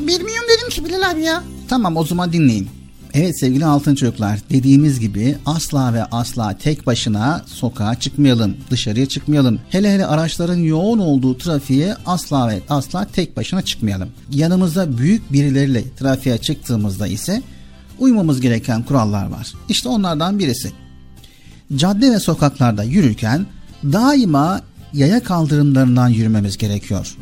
Bilmiyorum 0.01 0.47
dedim 0.56 0.68
ki 0.70 0.85
Bilal 0.85 1.10
abi 1.10 1.22
ya. 1.22 1.43
Tamam 1.68 1.97
o 1.97 2.05
zaman 2.05 2.32
dinleyin. 2.32 2.68
Evet 3.14 3.40
sevgili 3.40 3.64
altın 3.64 3.94
çocuklar 3.94 4.39
dediğimiz 4.51 5.01
gibi 5.01 5.36
asla 5.47 5.94
ve 5.94 6.05
asla 6.05 6.59
tek 6.59 6.86
başına 6.86 7.44
sokağa 7.47 7.94
çıkmayalım, 7.94 8.56
dışarıya 8.70 9.06
çıkmayalım. 9.06 9.60
Hele 9.70 9.94
hele 9.94 10.06
araçların 10.06 10.56
yoğun 10.56 10.98
olduğu 10.98 11.39
trafiğe 11.39 11.94
asla 12.06 12.48
ve 12.48 12.60
asla 12.68 13.05
tek 13.05 13.36
başına 13.36 13.62
çıkmayalım. 13.62 14.09
Yanımızda 14.32 14.98
büyük 14.98 15.32
birileriyle 15.32 15.85
trafiğe 15.98 16.39
çıktığımızda 16.39 17.06
ise 17.06 17.43
uymamız 17.98 18.40
gereken 18.40 18.82
kurallar 18.82 19.27
var. 19.27 19.52
İşte 19.68 19.89
onlardan 19.89 20.39
birisi. 20.39 20.72
Cadde 21.77 22.10
ve 22.10 22.18
sokaklarda 22.18 22.85
yürürken 22.85 23.47
daima 23.85 24.60
yaya 24.94 25.22
kaldırımlarından 25.22 26.08
yürümemiz 26.08 26.56
gerekiyor 26.56 27.16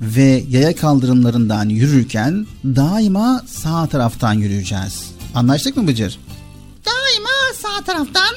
ve 0.00 0.44
yaya 0.50 0.76
kaldırımlarından 0.76 1.68
yürürken 1.68 2.46
daima 2.64 3.42
sağ 3.46 3.86
taraftan 3.86 4.32
yürüyeceğiz. 4.32 5.10
Anlaştık 5.34 5.76
mı 5.76 5.86
Bıcır? 5.86 6.18
Daima 6.86 7.54
sağ 7.62 7.84
taraftan. 7.84 8.34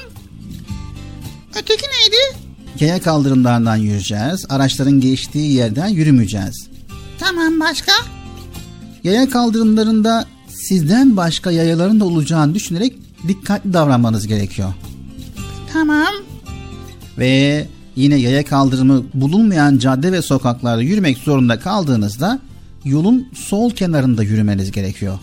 Öteki 1.50 1.82
neydi? 1.82 2.38
Yaya 2.80 3.02
kaldırımlarından 3.02 3.76
yürüyeceğiz. 3.76 4.46
Araçların 4.48 5.00
geçtiği 5.00 5.52
yerden 5.52 5.88
yürümeyeceğiz. 5.88 6.68
Tamam 7.18 7.60
başka? 7.60 7.92
Yaya 9.04 9.30
kaldırımlarında 9.30 10.26
sizden 10.48 11.16
başka 11.16 11.50
yayaların 11.50 12.00
da 12.00 12.04
olacağını 12.04 12.54
düşünerek 12.54 12.94
dikkatli 13.28 13.72
davranmanız 13.72 14.26
gerekiyor. 14.26 14.74
Tamam. 15.72 16.14
Ve 17.18 17.66
yine 17.96 18.16
yaya 18.16 18.44
kaldırımı 18.44 19.04
bulunmayan 19.14 19.78
cadde 19.78 20.12
ve 20.12 20.22
sokaklarda 20.22 20.82
yürümek 20.82 21.18
zorunda 21.18 21.60
kaldığınızda 21.60 22.38
yolun 22.84 23.28
sol 23.34 23.70
kenarında 23.70 24.22
yürümeniz 24.22 24.70
gerekiyor. 24.70 25.18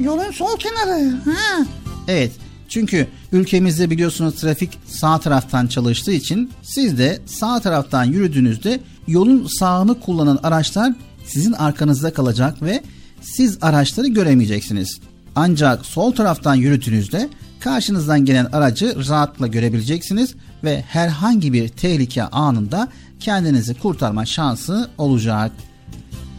Yolun 0.00 0.30
sol 0.30 0.56
kenarı. 0.58 1.10
Ha. 1.24 1.66
Evet 2.08 2.32
çünkü 2.68 3.06
ülkemizde 3.32 3.90
biliyorsunuz 3.90 4.34
trafik 4.34 4.78
sağ 4.86 5.20
taraftan 5.20 5.66
çalıştığı 5.66 6.12
için 6.12 6.50
siz 6.62 6.98
de 6.98 7.20
sağ 7.26 7.60
taraftan 7.60 8.04
yürüdüğünüzde 8.04 8.80
yolun 9.08 9.46
sağını 9.58 10.00
kullanan 10.00 10.38
araçlar 10.42 10.92
sizin 11.26 11.52
arkanızda 11.52 12.12
kalacak 12.12 12.62
ve 12.62 12.82
siz 13.22 13.58
araçları 13.62 14.06
göremeyeceksiniz. 14.06 15.00
Ancak 15.36 15.86
sol 15.86 16.12
taraftan 16.12 16.54
yürüdüğünüzde 16.54 17.28
karşınızdan 17.60 18.24
gelen 18.24 18.44
aracı 18.44 19.08
rahatla 19.08 19.46
görebileceksiniz 19.46 20.34
ve 20.64 20.84
herhangi 20.88 21.52
bir 21.52 21.68
tehlike 21.68 22.22
anında 22.22 22.88
kendinizi 23.20 23.74
kurtarma 23.74 24.26
şansı 24.26 24.90
olacak. 24.98 25.52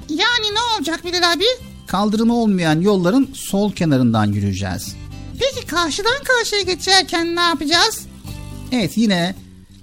Yani 0.10 0.54
ne 0.54 0.60
olacak 0.78 1.06
Bilal 1.06 1.34
abi? 1.34 1.44
Kaldırımı 1.88 2.36
olmayan 2.36 2.82
yolların 2.82 3.30
sol 3.34 3.72
kenarından 3.72 4.26
yürüyeceğiz. 4.26 4.96
Peki 5.40 5.68
karşıdan 5.68 6.24
karşıya 6.24 6.62
geçerken 6.62 7.36
ne 7.36 7.42
yapacağız? 7.42 8.06
Evet 8.72 8.98
yine 8.98 9.36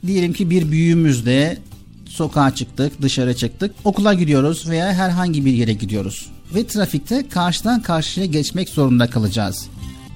diyelim 0.07 0.33
ki 0.33 0.51
bir 0.51 0.71
büyüğümüzle 0.71 1.59
sokağa 2.07 2.55
çıktık, 2.55 3.03
dışarı 3.03 3.37
çıktık, 3.37 3.75
okula 3.85 4.15
gidiyoruz 4.15 4.69
veya 4.69 4.93
herhangi 4.93 5.45
bir 5.45 5.53
yere 5.53 5.73
gidiyoruz. 5.73 6.31
Ve 6.55 6.67
trafikte 6.67 7.29
karşıdan 7.29 7.83
karşıya 7.83 8.27
geçmek 8.27 8.69
zorunda 8.69 9.11
kalacağız. 9.11 9.69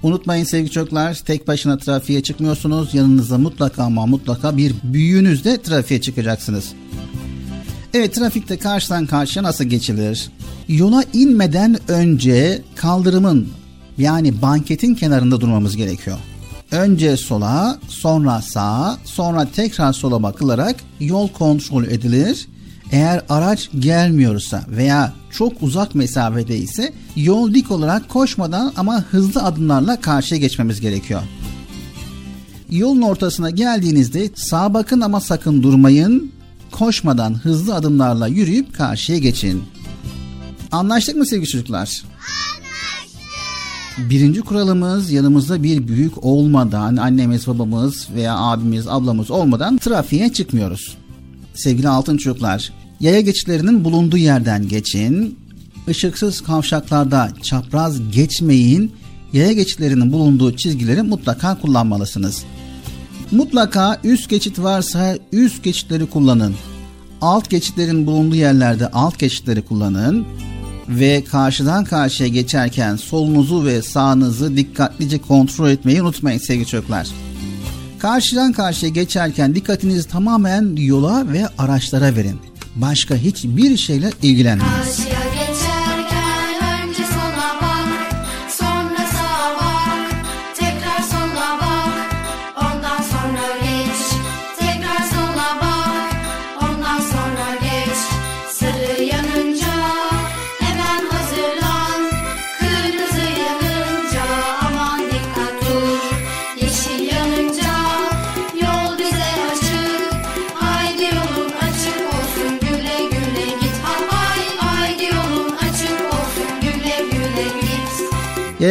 Unutmayın 0.03 0.45
sevgili 0.45 0.71
çocuklar 0.71 1.15
tek 1.15 1.49
başına 1.49 1.79
trafiğe 1.79 2.23
çıkmıyorsunuz. 2.23 2.95
Yanınızda 2.95 3.39
mutlaka 3.39 3.85
ama 3.85 4.07
mutlaka 4.07 4.57
bir 4.57 4.75
büyüğünüzle 4.83 5.63
trafiğe 5.63 6.01
çıkacaksınız. 6.01 6.73
Evet 7.95 8.15
trafikte 8.15 8.59
karşıdan 8.59 9.07
karşıya 9.07 9.43
nasıl 9.43 9.65
geçilir? 9.65 10.31
Yola 10.69 11.05
inmeden 11.13 11.91
önce 11.91 12.63
kaldırımın 12.77 13.49
yani 13.99 14.43
banketin 14.43 14.95
kenarında 14.95 15.41
durmamız 15.41 15.77
gerekiyor. 15.77 16.19
Önce 16.71 17.17
sola, 17.17 17.79
sonra 17.89 18.43
sağa, 18.43 18.99
sonra 19.05 19.49
tekrar 19.55 19.93
sola 19.93 20.23
bakılarak 20.23 20.77
yol 21.01 21.29
kontrol 21.29 21.85
edilir. 21.85 22.49
Eğer 22.93 23.23
araç 23.29 23.71
gelmiyorsa 23.79 24.65
veya 24.69 25.13
çok 25.31 25.63
uzak 25.63 25.95
mesafede 25.95 26.57
ise 26.57 26.93
yol 27.17 27.55
dik 27.55 27.71
olarak 27.71 28.09
koşmadan 28.09 28.73
ama 28.77 29.05
hızlı 29.11 29.43
adımlarla 29.43 30.01
karşıya 30.01 30.41
geçmemiz 30.41 30.81
gerekiyor. 30.81 31.23
Yolun 32.71 33.03
ortasına 33.03 33.51
geldiğinizde 33.51 34.31
sağa 34.35 34.75
bakın 34.75 35.01
ama 35.01 35.21
sakın 35.21 35.63
durmayın. 35.63 36.33
Koşmadan 36.71 37.35
hızlı 37.35 37.75
adımlarla 37.75 38.27
yürüyüp 38.27 38.75
karşıya 38.75 39.19
geçin. 39.19 39.65
Anlaştık 40.73 41.17
mı 41.17 41.27
sevgili 41.27 41.49
çocuklar? 41.49 42.03
Birinci 43.99 44.41
kuralımız 44.41 45.11
yanımızda 45.11 45.63
bir 45.63 45.89
büyük 45.89 46.25
olmadan 46.25 46.97
annemiz 46.97 47.47
babamız 47.47 48.09
veya 48.15 48.39
abimiz 48.39 48.89
ablamız 48.89 49.31
olmadan 49.31 49.77
trafiğe 49.77 50.33
çıkmıyoruz. 50.33 50.97
Sevgili 51.55 51.89
altın 51.89 52.17
çocuklar 52.17 52.73
yaya 53.03 53.21
geçitlerinin 53.21 53.85
bulunduğu 53.85 54.17
yerden 54.17 54.69
geçin. 54.69 55.39
Işıksız 55.89 56.41
kavşaklarda 56.41 57.31
çapraz 57.43 58.11
geçmeyin. 58.11 58.93
Yaya 59.33 59.53
geçitlerinin 59.53 60.13
bulunduğu 60.13 60.57
çizgileri 60.57 61.03
mutlaka 61.03 61.61
kullanmalısınız. 61.61 62.45
Mutlaka 63.31 64.01
üst 64.05 64.31
geçit 64.31 64.59
varsa 64.59 65.19
üst 65.33 65.65
geçitleri 65.65 66.07
kullanın. 66.07 66.55
Alt 67.21 67.51
geçitlerin 67.51 68.07
bulunduğu 68.07 68.37
yerlerde 68.37 68.89
alt 68.89 69.19
geçitleri 69.19 69.63
kullanın 69.63 70.27
ve 70.89 71.25
karşıdan 71.25 71.85
karşıya 71.85 72.29
geçerken 72.29 72.97
solunuzu 72.97 73.65
ve 73.65 73.83
sağınızı 73.83 74.57
dikkatlice 74.57 75.19
kontrol 75.19 75.71
etmeyi 75.71 76.03
unutmayın 76.03 76.39
sevgili 76.39 76.67
çocuklar. 76.67 77.09
Karşıdan 77.99 78.53
karşıya 78.53 78.93
geçerken 78.93 79.55
dikkatinizi 79.55 80.09
tamamen 80.09 80.77
yola 80.77 81.33
ve 81.33 81.49
araçlara 81.59 82.17
verin. 82.17 82.52
Başka 82.77 83.15
hiçbir 83.15 83.77
şeyle 83.77 84.11
ilgilenmeyin. 84.23 85.12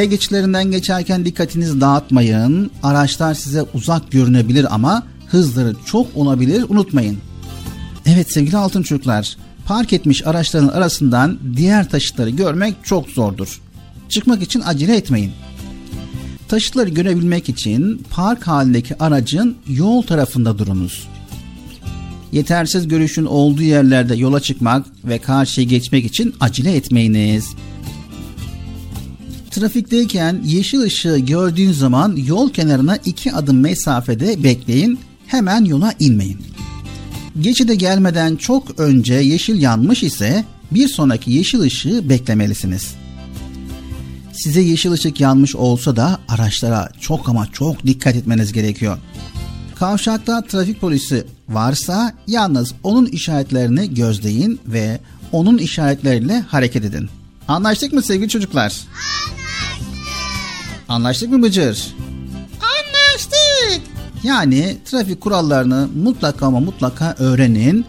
Yaya 0.02 0.10
geçitlerinden 0.10 0.72
geçerken 0.72 1.26
dikkatinizi 1.26 1.82
dağıtmayın. 1.82 2.72
Araçlar 2.84 3.34
size 3.34 3.66
uzak 3.74 4.12
görünebilir 4.12 4.76
ama 4.76 5.04
hızları 5.28 5.76
çok 5.86 6.08
olabilir 6.16 6.66
unutmayın. 6.70 7.18
Evet 8.06 8.32
sevgili 8.32 8.58
altın 8.58 8.84
çocuklar, 8.84 9.38
park 9.66 9.94
etmiş 9.94 10.28
araçların 10.28 10.68
arasından 10.68 11.40
diğer 11.56 11.90
taşıtları 11.90 12.30
görmek 12.30 12.76
çok 12.84 13.10
zordur. 13.10 13.62
Çıkmak 14.10 14.42
için 14.44 14.62
acele 14.66 14.96
etmeyin. 14.96 15.32
Taşıtları 16.48 16.90
görebilmek 16.90 17.50
için 17.50 18.06
park 18.10 18.48
halindeki 18.48 19.04
aracın 19.04 19.58
yol 19.68 20.02
tarafında 20.02 20.58
durunuz. 20.58 21.08
Yetersiz 22.32 22.88
görüşün 22.88 23.26
olduğu 23.26 23.64
yerlerde 23.64 24.16
yola 24.16 24.40
çıkmak 24.40 24.86
ve 25.06 25.18
karşıya 25.18 25.68
geçmek 25.68 26.06
için 26.06 26.36
acele 26.40 26.76
etmeyiniz. 26.76 27.46
Trafikteyken 29.52 30.42
yeşil 30.46 30.82
ışığı 30.82 31.18
gördüğün 31.18 31.72
zaman 31.72 32.16
yol 32.16 32.50
kenarına 32.50 32.98
iki 33.06 33.34
adım 33.34 33.60
mesafede 33.60 34.44
bekleyin, 34.44 35.00
hemen 35.28 35.66
yola 35.66 35.94
inmeyin. 36.00 36.42
Geçide 37.42 37.76
gelmeden 37.76 38.36
çok 38.36 38.80
önce 38.80 39.14
yeşil 39.14 39.62
yanmış 39.62 40.04
ise 40.04 40.46
bir 40.72 40.88
sonraki 40.88 41.32
yeşil 41.32 41.60
ışığı 41.60 42.10
beklemelisiniz. 42.10 42.96
Size 44.34 44.62
yeşil 44.62 44.92
ışık 44.92 45.20
yanmış 45.20 45.56
olsa 45.56 45.96
da 45.96 46.20
araçlara 46.28 46.90
çok 47.00 47.30
ama 47.30 47.48
çok 47.52 47.86
dikkat 47.86 48.16
etmeniz 48.16 48.54
gerekiyor. 48.54 48.98
Kavşakta 49.80 50.42
trafik 50.42 50.82
polisi 50.82 51.26
varsa 51.50 52.14
yalnız 52.28 52.74
onun 52.84 53.06
işaretlerini 53.06 53.94
gözleyin 53.94 54.60
ve 54.68 55.00
onun 55.32 55.58
işaretleriyle 55.58 56.40
hareket 56.40 56.86
edin. 56.86 57.10
Anlaştık 57.48 57.94
mı 57.94 58.02
sevgili 58.02 58.30
çocuklar? 58.30 58.64
Anlaştık 58.64 59.41
mı 61.00 61.42
Bıcır? 61.42 61.96
Anlaştık. 62.62 63.82
Yani 64.24 64.78
trafik 64.86 65.22
kurallarını 65.22 65.88
mutlaka 65.96 66.46
ama 66.46 66.60
mutlaka 66.60 67.16
öğrenin. 67.20 67.86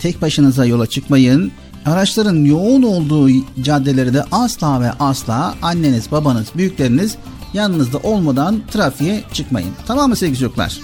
Tek 0.00 0.22
başınıza 0.22 0.64
yola 0.64 0.86
çıkmayın. 0.86 1.52
Araçların 1.86 2.44
yoğun 2.44 2.82
olduğu 2.82 3.28
caddeleri 3.62 4.14
de 4.14 4.24
asla 4.32 4.80
ve 4.80 4.90
asla 5.00 5.54
anneniz, 5.62 6.10
babanız, 6.10 6.46
büyükleriniz 6.54 7.16
yanınızda 7.54 7.98
olmadan 7.98 8.62
trafiğe 8.72 9.24
çıkmayın. 9.32 9.70
Tamam 9.86 10.08
mı 10.08 10.16
sevgili 10.16 10.38
çocuklar? 10.38 10.80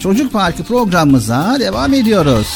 Çocuk 0.00 0.32
Parkı 0.32 0.62
programımıza 0.62 1.56
devam 1.60 1.94
ediyoruz. 1.94 2.46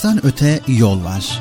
Ağaçtan 0.00 0.26
öte 0.26 0.60
yol 0.68 1.04
var. 1.04 1.40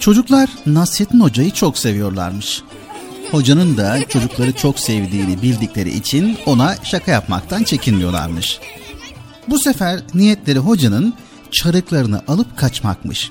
Çocuklar 0.00 0.50
Nasrettin 0.66 1.20
Hoca'yı 1.20 1.50
çok 1.50 1.78
seviyorlarmış. 1.78 2.62
Hocanın 3.30 3.76
da 3.76 4.08
çocukları 4.08 4.52
çok 4.52 4.78
sevdiğini 4.78 5.42
bildikleri 5.42 5.96
için 5.96 6.38
ona 6.46 6.76
şaka 6.82 7.12
yapmaktan 7.12 7.62
çekinmiyorlarmış. 7.62 8.60
Bu 9.48 9.58
sefer 9.58 10.00
niyetleri 10.14 10.58
hocanın 10.58 11.14
çarıklarını 11.50 12.22
alıp 12.28 12.56
kaçmakmış. 12.56 13.30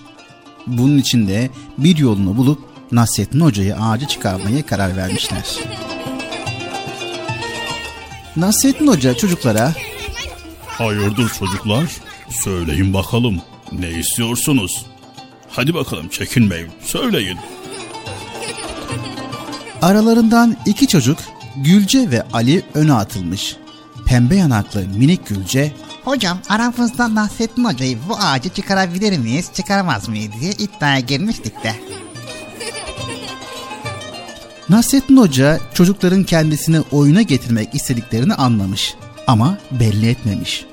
Bunun 0.67 0.97
için 0.97 1.27
de 1.27 1.49
bir 1.77 1.97
yolunu 1.97 2.37
bulup 2.37 2.59
Nasrettin 2.91 3.39
Hoca'yı 3.39 3.75
ağaca 3.75 4.07
çıkarmaya 4.07 4.65
karar 4.65 4.97
vermişler. 4.97 5.45
Nasrettin 8.35 8.87
Hoca 8.87 9.17
çocuklara 9.17 9.73
Hayırdır 10.83 11.29
çocuklar? 11.29 11.89
Söyleyin 12.29 12.93
bakalım. 12.93 13.41
Ne 13.71 13.89
istiyorsunuz? 13.89 14.85
Hadi 15.49 15.73
bakalım 15.73 16.07
çekinmeyin. 16.07 16.69
Söyleyin. 16.81 17.37
Aralarından 19.81 20.57
iki 20.65 20.87
çocuk 20.87 21.19
Gülce 21.55 22.11
ve 22.11 22.23
Ali 22.33 22.63
öne 22.73 22.93
atılmış. 22.93 23.55
Pembe 24.05 24.35
yanaklı 24.35 24.87
minik 24.87 25.27
Gülce 25.27 25.71
Hocam 26.03 26.39
aramızda 26.49 27.15
Nasrettin 27.15 27.65
Hoca'yı 27.65 27.97
bu 28.09 28.17
ağacı 28.17 28.49
çıkarabilir 28.49 29.17
miyiz, 29.17 29.49
çıkaramaz 29.53 30.09
mıyız 30.09 30.31
diye 30.41 30.51
iddiaya 30.51 30.99
girmiştik 30.99 31.63
de. 31.63 31.75
Nasrettin 34.69 35.17
Hoca 35.17 35.59
çocukların 35.73 36.23
kendisini 36.23 36.81
oyuna 36.91 37.21
getirmek 37.21 37.75
istediklerini 37.75 38.33
anlamış 38.33 38.95
ama 39.27 39.57
belli 39.71 40.09
etmemiş. 40.09 40.65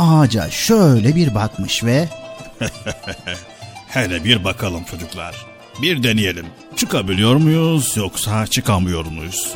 Ağaca 0.00 0.50
şöyle 0.50 1.16
bir 1.16 1.34
bakmış 1.34 1.84
ve 1.84 2.08
Hele 3.88 4.24
bir 4.24 4.44
bakalım 4.44 4.84
çocuklar. 4.84 5.46
Bir 5.82 6.02
deneyelim. 6.02 6.46
Çıkabiliyor 6.76 7.36
muyuz 7.36 7.96
yoksa 7.96 8.46
çıkamıyor 8.46 9.04
muyuz? 9.06 9.54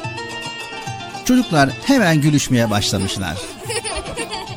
çocuklar 1.25 1.71
hemen 1.85 2.21
gülüşmeye 2.21 2.71
başlamışlar. 2.71 3.37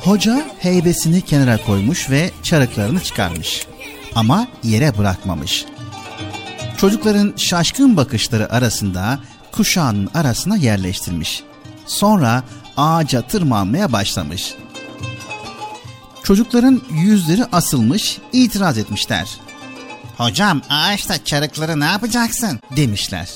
Hoca 0.03 0.45
heybesini 0.59 1.21
kenara 1.21 1.57
koymuş 1.57 2.09
ve 2.09 2.31
çarıklarını 2.43 2.99
çıkarmış. 2.99 3.67
Ama 4.15 4.47
yere 4.63 4.97
bırakmamış. 4.97 5.65
Çocukların 6.77 7.33
şaşkın 7.37 7.97
bakışları 7.97 8.53
arasında 8.53 9.19
kuşağının 9.51 10.09
arasına 10.13 10.57
yerleştirmiş. 10.57 11.43
Sonra 11.85 12.43
ağaca 12.77 13.21
tırmanmaya 13.21 13.91
başlamış. 13.91 14.53
Çocukların 16.27 16.81
yüzleri 16.91 17.45
asılmış, 17.51 18.17
itiraz 18.33 18.77
etmişler. 18.77 19.27
Hocam 20.17 20.61
ağaçta 20.69 21.23
çarıkları 21.23 21.79
ne 21.79 21.85
yapacaksın? 21.85 22.59
Demişler. 22.75 23.29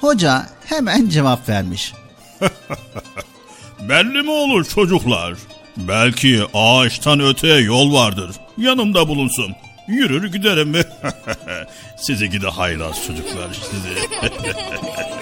Hoca 0.00 0.46
hemen 0.64 1.08
cevap 1.08 1.48
vermiş. 1.48 1.92
Belli 3.88 4.22
mi 4.22 4.30
olur 4.30 4.64
çocuklar? 4.64 5.34
Belki 5.76 6.42
ağaçtan 6.54 7.20
öteye 7.20 7.60
yol 7.60 7.94
vardır. 7.94 8.30
Yanımda 8.58 9.08
bulunsun. 9.08 9.54
Yürür 9.88 10.32
giderim 10.32 10.68
mi? 10.68 10.82
sizi 11.96 12.30
gide 12.30 12.48
haylaz 12.48 13.06
çocuklar 13.06 13.48
sizi. 13.70 13.94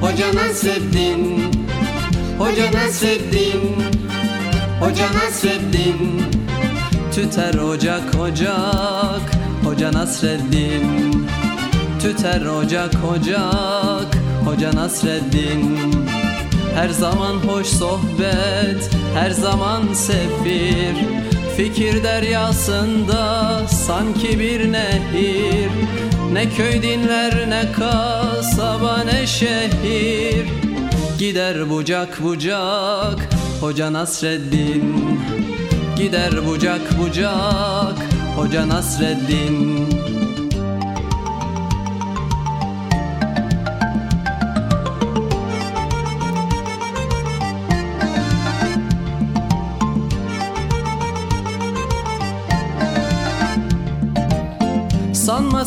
Hoca 0.00 0.32
Nasreddin 0.32 1.52
Hoca 2.38 2.70
Nasreddin 2.72 3.62
Hoca 4.80 5.08
Nasreddin 5.12 6.22
Tüter 7.12 7.58
ocak 7.58 8.14
ocak 8.14 9.38
Hoca 9.64 9.92
Nasreddin. 9.92 11.26
Tüter 12.02 12.46
ocak 12.46 12.94
ocak 13.04 14.18
Hoca 14.44 14.74
Nasreddin. 14.74 15.78
Her 16.74 16.88
zaman 16.88 17.34
hoş 17.34 17.66
sohbet 17.66 18.90
Her 19.14 19.30
zaman 19.30 19.94
sefir 19.94 21.27
Fikir 21.58 22.02
deryasında 22.04 23.62
sanki 23.68 24.38
bir 24.40 24.72
nehir. 24.72 25.70
Ne 26.32 26.50
köy 26.50 26.82
dinler 26.82 27.50
ne 27.50 27.72
kasaba 27.72 28.98
ne 29.04 29.26
şehir. 29.26 30.46
Gider 31.18 31.70
bucak 31.70 32.22
bucak 32.22 33.28
Hoca 33.60 33.92
Nasreddin. 33.92 35.20
Gider 35.96 36.46
bucak 36.46 36.98
bucak 36.98 37.98
Hoca 38.36 38.68
Nasreddin 38.68 39.88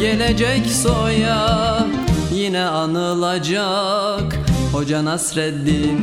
gelecek 0.00 0.66
soya 0.66 1.86
Yine 2.34 2.64
anılacak 2.64 4.36
Hoca 4.72 5.04
Nasreddin 5.04 6.00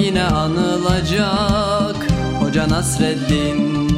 Yine 0.00 0.22
anılacak 0.22 1.96
Hoca 2.40 2.68
Nasreddin 2.68 3.90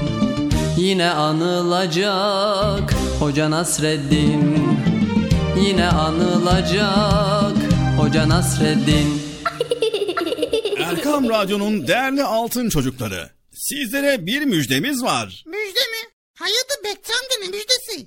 Yine 0.78 1.10
anılacak 1.10 2.94
Hoca 3.20 3.50
Nasreddin 3.50 4.58
Yine 5.66 5.88
anılacak 5.88 7.56
Hoca 7.98 8.28
Nasreddin 8.28 9.22
Erkam 10.78 11.28
Radyo'nun 11.28 11.86
değerli 11.86 12.24
altın 12.24 12.68
çocukları. 12.68 13.30
Sizlere 13.52 14.26
bir 14.26 14.42
müjdemiz 14.42 15.02
var. 15.02 15.44
Müjde 15.46 15.80
mi? 15.80 16.08
Hayırdır 16.34 16.84
Bekçi 16.84 17.12
amca 17.12 17.36
ne 17.42 17.48
müjdesi? 17.48 18.06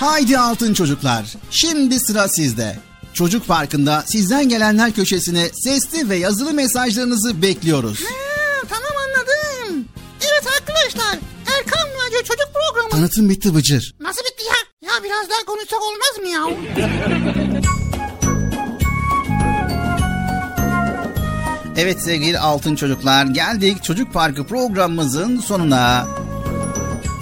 Haydi 0.00 0.38
altın 0.38 0.74
çocuklar, 0.74 1.34
şimdi 1.50 2.00
sıra 2.00 2.28
sizde. 2.28 2.78
Çocuk 3.14 3.46
Parkı'nda 3.48 4.04
sizden 4.06 4.48
gelenler 4.48 4.92
köşesine 4.92 5.48
sesli 5.64 6.08
ve 6.08 6.16
yazılı 6.16 6.52
mesajlarınızı 6.52 7.42
bekliyoruz. 7.42 8.00
Ha, 8.04 8.14
tamam 8.68 8.92
anladım. 9.06 9.84
Evet 10.20 10.46
arkadaşlar 10.60 11.18
Erkan 11.58 11.88
Radyo 12.06 12.18
Çocuk 12.18 12.48
Programı. 12.54 12.90
Tanıtım 12.90 13.28
bitti 13.28 13.54
Bıcır. 13.54 13.94
Nasıl 14.00 14.20
bitti 14.20 14.44
ya? 14.44 14.88
Ya 14.92 15.04
biraz 15.04 15.30
daha 15.30 15.44
konuşsak 15.46 15.80
olmaz 15.82 16.18
mı 16.20 16.28
ya? 16.28 16.48
Evet 21.76 22.02
sevgili 22.02 22.38
altın 22.38 22.76
çocuklar 22.76 23.26
geldik 23.26 23.84
Çocuk 23.84 24.12
Parkı 24.12 24.46
programımızın 24.46 25.40
sonuna. 25.40 26.06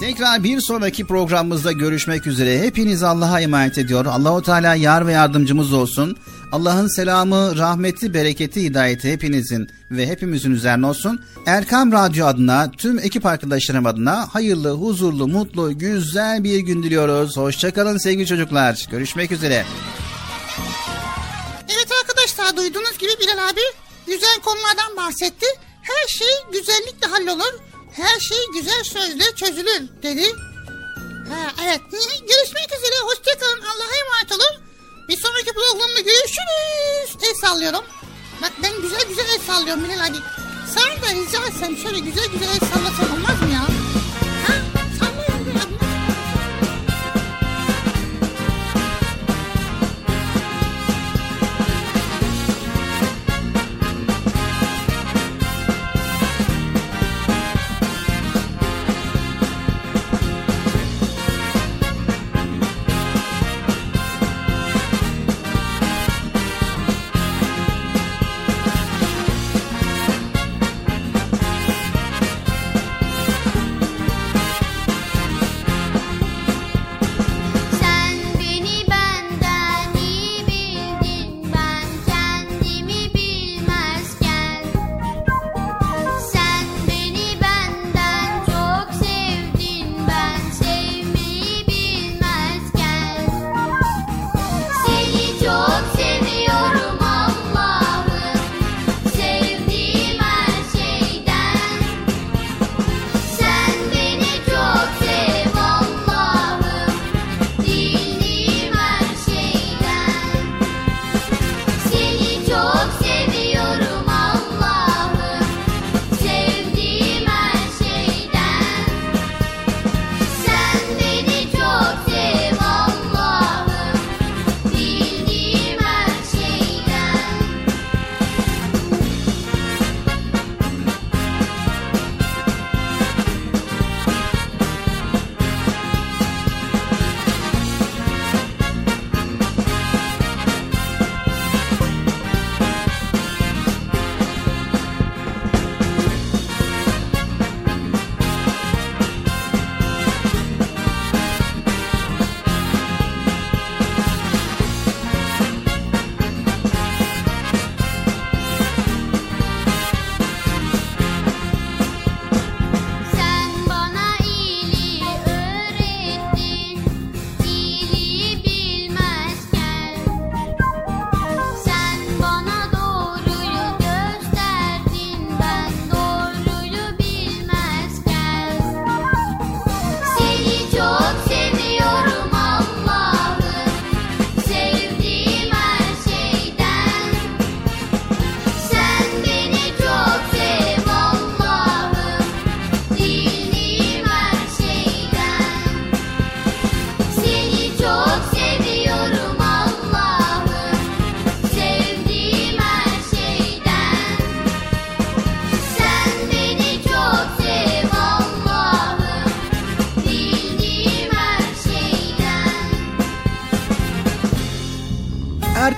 Tekrar 0.01 0.45
bir 0.45 0.61
sonraki 0.61 1.07
programımızda 1.07 1.73
görüşmek 1.73 2.27
üzere. 2.27 2.59
Hepiniz 2.59 3.03
Allah'a 3.03 3.41
emanet 3.41 3.79
ediyor. 3.79 4.07
Allahu 4.07 4.43
Teala 4.43 4.75
yar 4.75 5.07
ve 5.07 5.13
yardımcımız 5.13 5.73
olsun. 5.73 6.17
Allah'ın 6.53 6.89
selamı, 6.89 7.57
rahmeti, 7.59 8.15
bereketi, 8.15 8.63
hidayeti 8.63 9.13
hepinizin 9.13 9.69
ve 9.91 10.07
hepimizin 10.07 10.51
üzerine 10.51 10.87
olsun. 10.87 11.25
Erkam 11.47 11.93
Radyo 11.93 12.27
adına, 12.27 12.71
tüm 12.71 12.99
ekip 12.99 13.27
arkadaşlarım 13.27 13.87
adına 13.87 14.35
hayırlı, 14.35 14.71
huzurlu, 14.71 15.29
mutlu, 15.29 15.79
güzel 15.79 16.45
bir 16.45 16.59
gün 16.59 16.83
diliyoruz. 16.83 17.37
Hoşçakalın 17.37 17.99
sevgili 17.99 18.27
çocuklar. 18.27 18.87
Görüşmek 18.91 19.33
üzere. 19.33 19.65
Evet 21.69 21.89
arkadaşlar 22.03 22.57
duyduğunuz 22.57 22.99
gibi 22.99 23.11
Bilal 23.21 23.49
abi 23.49 23.61
güzel 24.07 24.41
konulardan 24.45 24.97
bahsetti. 24.97 25.47
Her 25.83 26.09
şey 26.09 26.29
güzellikle 26.53 27.07
hallolur. 27.07 27.66
Her 27.97 28.21
şey 28.21 28.39
güzel 28.53 28.85
sözle 28.85 29.35
çözülür 29.37 29.83
dedi. 30.03 30.27
Ha, 31.29 31.53
evet 31.65 31.81
görüşmek 32.21 32.73
üzere 32.79 33.01
hoşçakalın 33.03 33.61
Allah'a 33.61 33.97
emanet 33.97 34.33
olun. 34.33 34.63
Bir 35.09 35.17
sonraki 35.17 35.53
programda 35.53 36.01
görüşürüz. 36.01 37.17
El 37.29 37.35
sallıyorum. 37.35 37.85
Bak 38.43 38.53
ben 38.63 38.83
güzel 38.83 39.09
güzel 39.09 39.27
el 39.35 39.41
sallıyorum 39.47 39.85
Bilal 39.85 40.07
abi. 40.07 40.17
Sen 40.75 41.03
de 41.03 41.21
rica 41.21 41.47
etsem 41.47 41.77
şöyle 41.77 41.99
güzel 41.99 42.27
güzel 42.27 42.49
el 42.49 42.61
sallasan 42.61 43.13
olmaz 43.13 43.43
mı 43.43 43.49
ya? 43.53 43.86